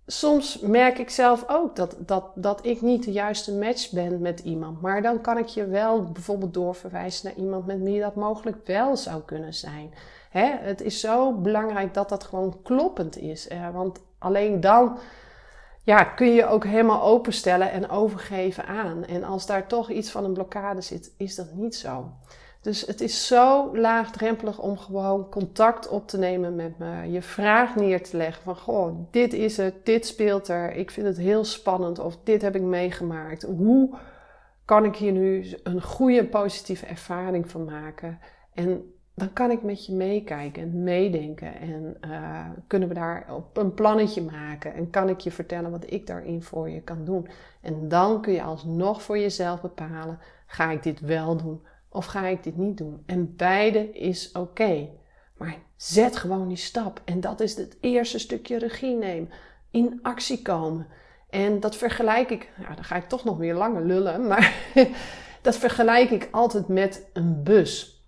soms 0.07 0.59
merk 0.59 0.99
ik 0.99 1.11
zelf 1.11 1.45
ook 1.49 1.77
dat, 1.77 1.97
dat, 1.99 2.25
dat 2.35 2.67
ik 2.67 2.81
niet 2.81 3.05
de 3.05 3.13
juiste 3.13 3.55
match 3.55 3.91
ben 3.91 4.21
met 4.21 4.41
iemand. 4.41 4.81
Maar 4.81 5.03
dan 5.03 5.21
kan 5.21 5.39
ik 5.39 5.47
je 5.47 5.67
wel 5.67 6.03
bijvoorbeeld 6.03 6.55
doorverwijzen 6.55 7.27
naar 7.27 7.45
iemand 7.45 7.67
met 7.67 7.83
wie 7.83 8.01
dat 8.01 8.15
mogelijk 8.15 8.67
wel 8.67 8.97
zou 8.97 9.23
kunnen 9.23 9.55
zijn. 9.55 9.95
Hè? 10.31 10.57
Het 10.61 10.81
is 10.81 11.01
zo 11.01 11.33
belangrijk 11.33 11.95
dat 11.95 12.09
dat 12.09 12.25
gewoon 12.25 12.63
kloppend 12.63 13.17
is. 13.19 13.49
Eh, 13.49 13.71
want 13.71 14.01
alleen 14.19 14.61
dan 14.61 14.99
ja, 15.83 16.05
kun 16.05 16.33
je 16.33 16.47
ook 16.47 16.65
helemaal 16.65 17.03
openstellen 17.03 17.71
en 17.71 17.91
overgeven 17.91 18.67
aan. 18.67 19.05
En 19.05 19.25
als 19.25 19.47
daar 19.47 19.67
toch 19.67 19.91
iets 19.91 20.11
van 20.11 20.25
een 20.25 20.33
blokkade 20.33 20.81
zit, 20.81 21.13
is 21.17 21.35
dat 21.35 21.53
niet 21.53 21.77
zo. 21.77 22.13
Dus 22.67 22.87
het 22.87 23.01
is 23.01 23.27
zo 23.27 23.77
laagdrempelig 23.77 24.59
om 24.59 24.79
gewoon 24.79 25.29
contact 25.31 25.89
op 25.89 26.09
te 26.09 26.19
nemen 26.19 26.55
met 26.55 26.79
me. 26.79 27.11
Je 27.11 27.23
vraag 27.23 27.77
neer 27.77 28.03
te 28.03 28.17
leggen 28.17 28.43
van, 28.43 28.57
goh, 28.57 29.07
dit 29.11 29.33
is 29.33 29.57
het, 29.57 29.75
dit 29.85 30.07
speelt 30.07 30.49
er. 30.49 30.73
Ik 30.73 30.91
vind 30.91 31.07
het 31.07 31.17
heel 31.17 31.45
spannend 31.45 31.99
of 31.99 32.19
dit 32.23 32.43
heb 32.43 32.55
ik 32.55 32.63
meegemaakt. 32.63 33.43
Hoe 33.43 33.97
kan 34.65 34.85
ik 34.85 34.97
hier 34.97 35.13
nu 35.13 35.47
een 35.63 35.83
goede 35.83 36.25
positieve 36.25 36.87
ervaring 36.87 37.51
van 37.51 37.65
maken? 37.65 38.19
En 38.55 38.93
dan 39.15 39.33
kan 39.33 39.51
ik 39.51 39.63
met 39.63 39.87
je 39.87 39.93
meekijken 39.93 40.63
en 40.63 40.83
meedenken. 40.83 41.55
En 41.61 41.97
uh, 42.09 42.49
kunnen 42.67 42.89
we 42.89 42.95
daar 42.95 43.27
op 43.35 43.57
een 43.57 43.75
plannetje 43.75 44.23
maken. 44.23 44.75
En 44.75 44.91
kan 44.91 45.09
ik 45.09 45.21
je 45.21 45.31
vertellen 45.31 45.71
wat 45.71 45.91
ik 45.93 46.07
daarin 46.07 46.43
voor 46.43 46.71
je 46.71 46.81
kan 46.81 47.05
doen. 47.05 47.29
En 47.61 47.89
dan 47.89 48.23
kun 48.23 48.33
je 48.33 48.43
alsnog 48.43 49.03
voor 49.03 49.19
jezelf 49.19 49.61
bepalen: 49.61 50.19
ga 50.47 50.71
ik 50.71 50.83
dit 50.83 51.01
wel 51.01 51.37
doen 51.37 51.61
of 51.97 52.07
ga 52.07 52.27
ik 52.27 52.43
dit 52.43 52.57
niet 52.57 52.77
doen? 52.79 53.03
En 53.07 53.37
beide 53.37 53.93
is 53.93 54.33
oké. 54.33 54.89
Maar 55.37 55.57
zet 55.77 56.17
gewoon 56.17 56.49
die 56.49 56.57
stap. 56.57 57.01
En 57.05 57.21
dat 57.21 57.41
is 57.41 57.57
het 57.57 57.77
eerste 57.81 58.19
stukje 58.19 58.59
regie 58.59 58.97
nemen. 58.97 59.31
In 59.71 59.99
actie 60.03 60.43
komen. 60.43 60.87
En 61.31 61.61
dat 61.61 61.77
vergelijk 61.77 62.31
ik, 62.31 62.51
ja, 62.61 62.75
dan 62.75 62.85
ga 62.85 62.97
ik 62.97 63.09
toch 63.09 63.25
nog 63.25 63.37
weer 63.37 63.55
langer 63.55 63.87
lullen, 63.87 64.27
maar 64.27 64.55
dat 65.43 65.57
vergelijk 65.57 66.11
ik 66.11 66.29
altijd 66.31 66.69
met 66.69 67.09
een 67.13 67.43
bus. 67.43 68.05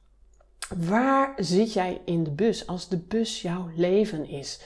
Waar 0.77 1.35
zit 1.37 1.73
jij 1.73 2.01
in 2.05 2.25
de 2.25 2.31
bus 2.31 2.67
als 2.67 2.89
de 2.89 2.99
bus 2.99 3.43
jouw 3.43 3.71
leven 3.75 4.29
is? 4.29 4.61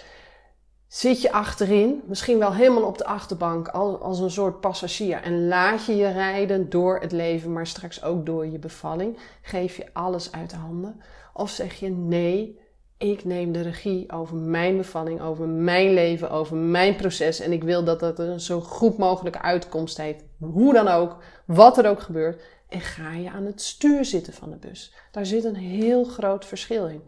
Zit 0.93 1.23
je 1.23 1.33
achterin, 1.33 2.03
misschien 2.07 2.39
wel 2.39 2.55
helemaal 2.55 2.83
op 2.83 2.99
de 2.99 3.05
achterbank 3.05 3.69
als 3.69 4.19
een 4.19 4.31
soort 4.31 4.61
passagier 4.61 5.23
en 5.23 5.49
laat 5.49 5.85
je 5.85 5.97
je 5.97 6.09
rijden 6.09 6.71
door 6.71 6.99
het 7.01 7.13
leven, 7.13 7.53
maar 7.53 7.67
straks 7.67 8.03
ook 8.03 8.27
door 8.27 8.47
je 8.47 8.59
bevalling? 8.59 9.19
Geef 9.43 9.77
je 9.77 9.87
alles 9.93 10.33
uit 10.33 10.51
de 10.51 10.57
handen? 10.57 11.01
Of 11.35 11.51
zeg 11.51 11.75
je 11.75 11.89
nee, 11.89 12.61
ik 12.99 13.25
neem 13.25 13.53
de 13.53 13.61
regie 13.61 14.13
over 14.13 14.37
mijn 14.37 14.77
bevalling, 14.77 15.21
over 15.21 15.49
mijn 15.49 15.95
leven, 15.95 16.31
over 16.31 16.57
mijn 16.57 16.97
proces 16.97 17.41
en 17.41 17.53
ik 17.53 17.65
wil 17.65 17.85
dat 17.85 18.01
dat 18.01 18.19
een 18.19 18.41
zo 18.41 18.61
goed 18.61 18.99
mogelijke 18.99 19.43
uitkomst 19.43 19.97
heeft, 19.97 20.25
hoe 20.39 20.73
dan 20.73 20.89
ook, 20.89 21.17
wat 21.47 21.79
er 21.79 21.89
ook 21.89 22.01
gebeurt. 22.01 22.43
En 22.69 22.81
ga 22.81 23.13
je 23.13 23.31
aan 23.31 23.47
het 23.47 23.63
stuur 23.63 24.05
zitten 24.05 24.33
van 24.33 24.51
de 24.51 24.57
bus. 24.57 24.95
Daar 25.11 25.27
zit 25.27 25.45
een 25.45 25.57
heel 25.57 26.05
groot 26.05 26.45
verschil 26.45 26.87
in. 26.87 27.03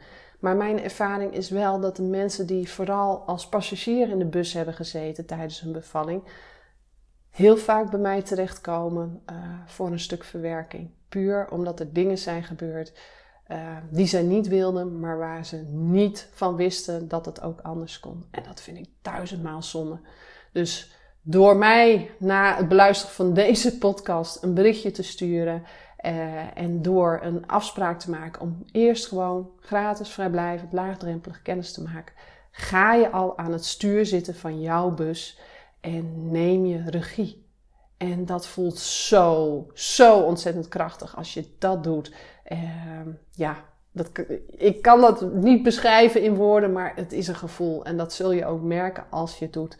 Maar 0.45 0.57
mijn 0.57 0.83
ervaring 0.83 1.35
is 1.35 1.51
wel 1.51 1.81
dat 1.81 1.97
de 1.97 2.03
mensen 2.03 2.47
die 2.47 2.71
vooral 2.71 3.19
als 3.27 3.49
passagier 3.49 4.09
in 4.09 4.19
de 4.19 4.25
bus 4.25 4.53
hebben 4.53 4.75
gezeten 4.75 5.27
tijdens 5.27 5.61
hun 5.61 5.73
bevalling, 5.73 6.23
heel 7.31 7.57
vaak 7.57 7.91
bij 7.91 8.01
mij 8.01 8.23
terechtkomen 8.23 9.23
uh, 9.31 9.37
voor 9.67 9.87
een 9.87 10.01
stuk 10.01 10.25
verwerking. 10.25 10.91
Puur 11.09 11.51
omdat 11.51 11.81
er 11.81 11.93
dingen 11.93 12.19
zijn 12.19 12.45
gebeurd 12.45 12.93
uh, 13.49 13.77
die 13.91 14.07
zij 14.07 14.23
niet 14.23 14.49
wilden, 14.49 15.01
maar 15.01 15.19
waar 15.19 15.47
ze 15.47 15.57
niet 15.71 16.29
van 16.33 16.57
wisten 16.57 17.09
dat 17.09 17.27
het 17.27 17.43
ook 17.43 17.61
anders 17.61 18.01
kon. 18.01 18.25
En 18.31 18.43
dat 18.43 18.61
vind 18.61 18.79
ik 18.79 18.89
duizendmaal 19.03 19.63
zonde. 19.63 19.99
Dus 20.53 20.93
door 21.23 21.57
mij 21.57 22.11
na 22.19 22.57
het 22.57 22.69
beluisteren 22.69 23.15
van 23.15 23.35
deze 23.35 23.79
podcast 23.79 24.43
een 24.43 24.55
berichtje 24.55 24.91
te 24.91 25.03
sturen 25.03 25.63
uh, 26.07 26.59
en 26.59 26.83
door 26.83 27.21
een 27.23 27.47
afspraak 27.47 27.99
te 27.99 28.11
maken 28.11 28.43
om 28.43 28.65
eerst 28.73 29.07
gewoon 29.07 29.51
gratis, 29.61 30.09
vrijblijvend, 30.09 30.73
laagdrempelig 30.73 31.43
kennis 31.43 31.73
te 31.73 31.83
maken, 31.83 32.15
ga 32.51 32.95
je 32.95 33.11
al 33.11 33.39
aan 33.39 33.53
het 33.53 33.65
stuur 33.65 34.07
zitten 34.07 34.35
van 34.35 34.61
jouw 34.61 34.91
bus 34.91 35.39
en 35.81 36.31
neem 36.31 36.67
je 36.67 36.83
regie. 36.91 37.43
En 37.97 38.27
dat 38.27 38.47
voelt 38.47 38.79
zo, 38.79 39.67
zo 39.75 40.21
ontzettend 40.21 40.69
krachtig 40.69 41.17
als 41.17 41.35
je 41.35 41.49
dat 41.59 41.85
doet. 41.85 42.15
Uh, 42.49 42.59
ja, 43.31 43.57
dat, 43.93 44.11
ik 44.49 44.83
kan 44.83 45.01
dat 45.01 45.33
niet 45.33 45.63
beschrijven 45.63 46.23
in 46.23 46.35
woorden, 46.35 46.73
maar 46.73 46.93
het 46.97 47.13
is 47.13 47.29
een 47.29 47.35
gevoel. 47.35 47.85
En 47.85 47.97
dat 47.97 48.13
zul 48.13 48.33
je 48.33 48.47
ook 48.47 48.63
merken 48.63 49.05
als 49.11 49.39
je 49.39 49.45
het 49.45 49.55
doet. 49.55 49.79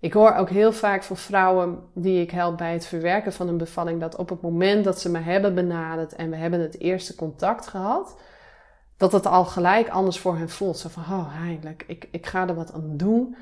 Ik 0.00 0.12
hoor 0.12 0.34
ook 0.34 0.48
heel 0.48 0.72
vaak 0.72 1.02
van 1.02 1.16
vrouwen 1.16 1.78
die 1.94 2.20
ik 2.20 2.30
help 2.30 2.56
bij 2.56 2.72
het 2.72 2.86
verwerken 2.86 3.32
van 3.32 3.48
een 3.48 3.56
bevalling, 3.56 4.00
dat 4.00 4.16
op 4.16 4.28
het 4.28 4.40
moment 4.40 4.84
dat 4.84 5.00
ze 5.00 5.10
me 5.10 5.18
hebben 5.18 5.54
benaderd 5.54 6.14
en 6.14 6.30
we 6.30 6.36
hebben 6.36 6.60
het 6.60 6.78
eerste 6.78 7.14
contact 7.14 7.66
gehad, 7.66 8.20
dat 8.96 9.12
het 9.12 9.26
al 9.26 9.44
gelijk 9.44 9.88
anders 9.88 10.18
voor 10.18 10.36
hen 10.36 10.48
voelt. 10.48 10.78
Zo 10.78 10.88
van, 10.88 11.02
oh 11.02 11.26
heimelijk, 11.28 11.84
ik, 11.86 12.08
ik 12.10 12.26
ga 12.26 12.48
er 12.48 12.54
wat 12.54 12.72
aan 12.72 12.96
doen. 12.96 13.36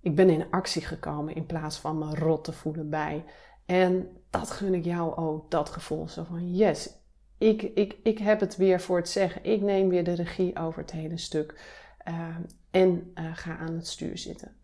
Ik 0.00 0.16
ben 0.16 0.30
in 0.30 0.46
actie 0.50 0.82
gekomen 0.82 1.34
in 1.34 1.46
plaats 1.46 1.78
van 1.78 1.98
me 1.98 2.14
rot 2.14 2.44
te 2.44 2.52
voelen 2.52 2.90
bij. 2.90 3.24
En 3.66 4.08
dat 4.30 4.50
gun 4.50 4.74
ik 4.74 4.84
jou 4.84 5.16
ook, 5.16 5.50
dat 5.50 5.70
gevoel. 5.70 6.08
Zo 6.08 6.24
van, 6.24 6.54
yes, 6.54 6.90
ik, 7.38 7.62
ik, 7.62 7.96
ik 8.02 8.18
heb 8.18 8.40
het 8.40 8.56
weer 8.56 8.80
voor 8.80 8.96
het 8.96 9.08
zeggen. 9.08 9.44
Ik 9.44 9.60
neem 9.60 9.88
weer 9.88 10.04
de 10.04 10.14
regie 10.14 10.58
over 10.58 10.80
het 10.80 10.92
hele 10.92 11.18
stuk. 11.18 11.60
Uh, 12.08 12.36
en 12.70 13.12
uh, 13.14 13.24
ga 13.34 13.56
aan 13.56 13.74
het 13.74 13.86
stuur 13.86 14.18
zitten. 14.18 14.59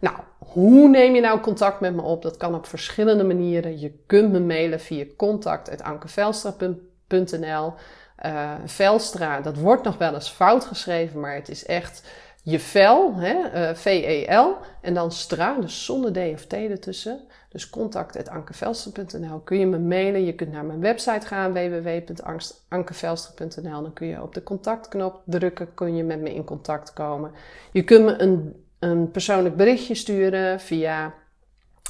Nou, 0.00 0.16
hoe 0.38 0.88
neem 0.88 1.14
je 1.14 1.20
nou 1.20 1.40
contact 1.40 1.80
met 1.80 1.94
me 1.94 2.02
op? 2.02 2.22
Dat 2.22 2.36
kan 2.36 2.54
op 2.54 2.66
verschillende 2.66 3.24
manieren. 3.24 3.80
Je 3.80 3.92
kunt 4.06 4.32
me 4.32 4.40
mailen 4.40 4.80
via 4.80 5.04
contact.ankevelstra.nl. 5.16 7.74
Eh, 8.16 8.54
Velstra, 8.64 9.40
dat 9.40 9.56
wordt 9.56 9.82
nog 9.82 9.98
wel 9.98 10.14
eens 10.14 10.28
fout 10.28 10.64
geschreven, 10.64 11.20
maar 11.20 11.34
het 11.34 11.48
is 11.48 11.66
echt 11.66 12.02
je 12.42 12.60
vel, 12.60 13.14
hè, 13.14 13.70
uh, 13.70 13.74
V-E-L, 13.74 14.56
en 14.80 14.94
dan 14.94 15.12
stra, 15.12 15.56
dus 15.60 15.84
zonder 15.84 16.12
D 16.12 16.18
of 16.32 16.46
T 16.46 16.52
ertussen. 16.52 17.20
Dus 17.48 17.70
contact.ankevelstra.nl 17.70 19.38
kun 19.38 19.58
je 19.58 19.66
me 19.66 19.78
mailen. 19.78 20.24
Je 20.24 20.34
kunt 20.34 20.52
naar 20.52 20.64
mijn 20.64 20.80
website 20.80 21.26
gaan, 21.26 21.52
www.ankevelstra.nl. 21.52 23.82
Dan 23.82 23.92
kun 23.92 24.06
je 24.06 24.22
op 24.22 24.34
de 24.34 24.42
contactknop 24.42 25.22
drukken, 25.24 25.74
kun 25.74 25.96
je 25.96 26.04
met 26.04 26.20
me 26.20 26.34
in 26.34 26.44
contact 26.44 26.92
komen. 26.92 27.30
Je 27.72 27.84
kunt 27.84 28.04
me 28.04 28.22
een 28.22 28.64
een 28.78 29.10
persoonlijk 29.10 29.56
berichtje 29.56 29.94
sturen 29.94 30.60
via 30.60 31.14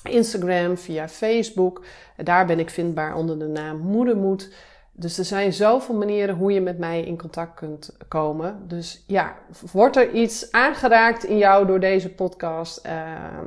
Instagram, 0.02 0.76
via 0.76 1.08
Facebook. 1.08 1.84
Daar 2.16 2.46
ben 2.46 2.58
ik 2.58 2.70
vindbaar 2.70 3.16
onder 3.16 3.38
de 3.38 3.46
naam 3.46 3.78
Moedermoed. 3.78 4.52
Dus 4.92 5.18
er 5.18 5.24
zijn 5.24 5.52
zoveel 5.52 5.94
manieren 5.94 6.34
hoe 6.34 6.52
je 6.52 6.60
met 6.60 6.78
mij 6.78 7.04
in 7.04 7.18
contact 7.18 7.54
kunt 7.54 7.96
komen. 8.08 8.68
Dus 8.68 9.04
ja, 9.06 9.36
wordt 9.72 9.96
er 9.96 10.10
iets 10.10 10.52
aangeraakt 10.52 11.24
in 11.24 11.38
jou 11.38 11.66
door 11.66 11.80
deze 11.80 12.14
podcast, 12.14 12.76
ehm, 12.76 13.46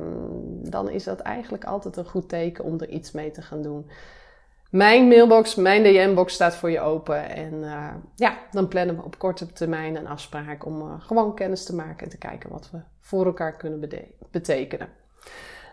dan 0.70 0.90
is 0.90 1.04
dat 1.04 1.20
eigenlijk 1.20 1.64
altijd 1.64 1.96
een 1.96 2.04
goed 2.04 2.28
teken 2.28 2.64
om 2.64 2.80
er 2.80 2.88
iets 2.88 3.12
mee 3.12 3.30
te 3.30 3.42
gaan 3.42 3.62
doen. 3.62 3.90
Mijn 4.70 5.08
mailbox, 5.08 5.54
mijn 5.54 5.82
DM-box 5.82 6.34
staat 6.34 6.56
voor 6.56 6.70
je 6.70 6.80
open. 6.80 7.30
En 7.30 7.64
ja, 8.16 8.38
dan 8.50 8.68
plannen 8.68 8.96
we 8.96 9.02
op 9.02 9.18
korte 9.18 9.52
termijn 9.52 9.96
een 9.96 10.06
afspraak 10.06 10.66
om 10.66 11.00
gewoon 11.00 11.34
kennis 11.34 11.64
te 11.64 11.74
maken 11.74 12.04
en 12.04 12.08
te 12.08 12.18
kijken 12.18 12.50
wat 12.50 12.70
we 12.70 12.78
voor 13.02 13.26
elkaar 13.26 13.56
kunnen 13.56 13.88
betekenen. 14.30 14.88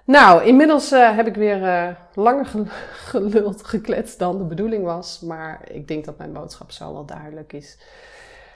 Nou, 0.09 0.43
inmiddels 0.43 0.91
uh, 0.91 1.15
heb 1.15 1.27
ik 1.27 1.35
weer 1.35 1.61
uh, 1.61 1.87
langer 2.13 2.45
geluld, 3.09 3.63
gekletst 3.63 4.19
dan 4.19 4.37
de 4.37 4.43
bedoeling 4.43 4.83
was. 4.83 5.19
Maar 5.19 5.61
ik 5.71 5.87
denk 5.87 6.05
dat 6.05 6.17
mijn 6.17 6.33
boodschap 6.33 6.71
zo 6.71 6.93
wel 6.93 7.05
duidelijk 7.05 7.53
is. 7.53 7.77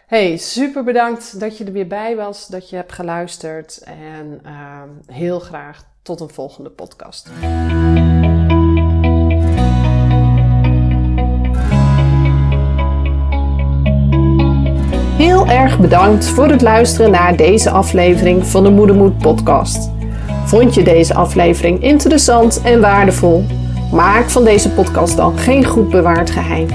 Hey, 0.07 0.37
super 0.37 0.83
bedankt 0.83 1.39
dat 1.39 1.57
je 1.57 1.65
er 1.65 1.71
weer 1.71 1.87
bij 1.87 2.15
was, 2.15 2.47
dat 2.47 2.69
je 2.69 2.75
hebt 2.75 2.91
geluisterd. 2.91 3.77
En 3.83 4.41
uh, 4.45 4.81
heel 5.05 5.39
graag 5.39 5.85
tot 6.01 6.19
een 6.19 6.29
volgende 6.29 6.69
podcast. 6.69 7.29
Erg 15.53 15.79
bedankt 15.79 16.25
voor 16.25 16.47
het 16.47 16.61
luisteren 16.61 17.11
naar 17.11 17.35
deze 17.35 17.69
aflevering 17.69 18.45
van 18.45 18.63
de 18.63 18.69
Moedermoed 18.69 19.17
podcast. 19.17 19.91
Vond 20.45 20.73
je 20.73 20.83
deze 20.83 21.13
aflevering 21.13 21.81
interessant 21.81 22.61
en 22.63 22.81
waardevol? 22.81 23.45
Maak 23.91 24.29
van 24.29 24.43
deze 24.43 24.69
podcast 24.69 25.17
dan 25.17 25.37
geen 25.37 25.65
goed 25.65 25.89
bewaard 25.89 26.29
geheim. 26.29 26.67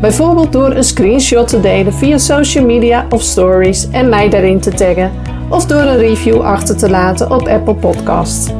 Bijvoorbeeld 0.00 0.52
door 0.52 0.70
een 0.70 0.84
screenshot 0.84 1.48
te 1.48 1.60
delen 1.60 1.94
via 1.94 2.18
social 2.18 2.64
media 2.64 3.06
of 3.10 3.22
stories 3.22 3.90
en 3.90 4.08
mij 4.08 4.28
daarin 4.28 4.60
te 4.60 4.70
taggen, 4.70 5.12
of 5.48 5.66
door 5.66 5.82
een 5.82 5.98
review 5.98 6.40
achter 6.40 6.76
te 6.76 6.90
laten 6.90 7.30
op 7.30 7.48
Apple 7.48 7.74
Podcasts. 7.74 8.50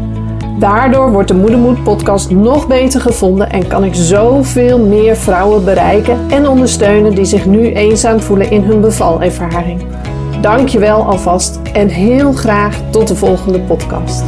Daardoor 0.60 1.10
wordt 1.10 1.28
de 1.28 1.34
Moedermoed 1.34 1.82
podcast 1.82 2.30
nog 2.30 2.66
beter 2.66 3.00
gevonden 3.00 3.50
en 3.50 3.66
kan 3.66 3.84
ik 3.84 3.94
zoveel 3.94 4.78
meer 4.78 5.16
vrouwen 5.16 5.64
bereiken 5.64 6.18
en 6.30 6.48
ondersteunen 6.48 7.14
die 7.14 7.24
zich 7.24 7.46
nu 7.46 7.72
eenzaam 7.72 8.20
voelen 8.20 8.50
in 8.50 8.62
hun 8.62 8.80
bevalervaring. 8.80 9.82
Dankjewel 10.40 11.02
alvast 11.02 11.60
en 11.72 11.88
heel 11.88 12.32
graag 12.32 12.80
tot 12.90 13.08
de 13.08 13.16
volgende 13.16 13.60
podcast. 13.60 14.24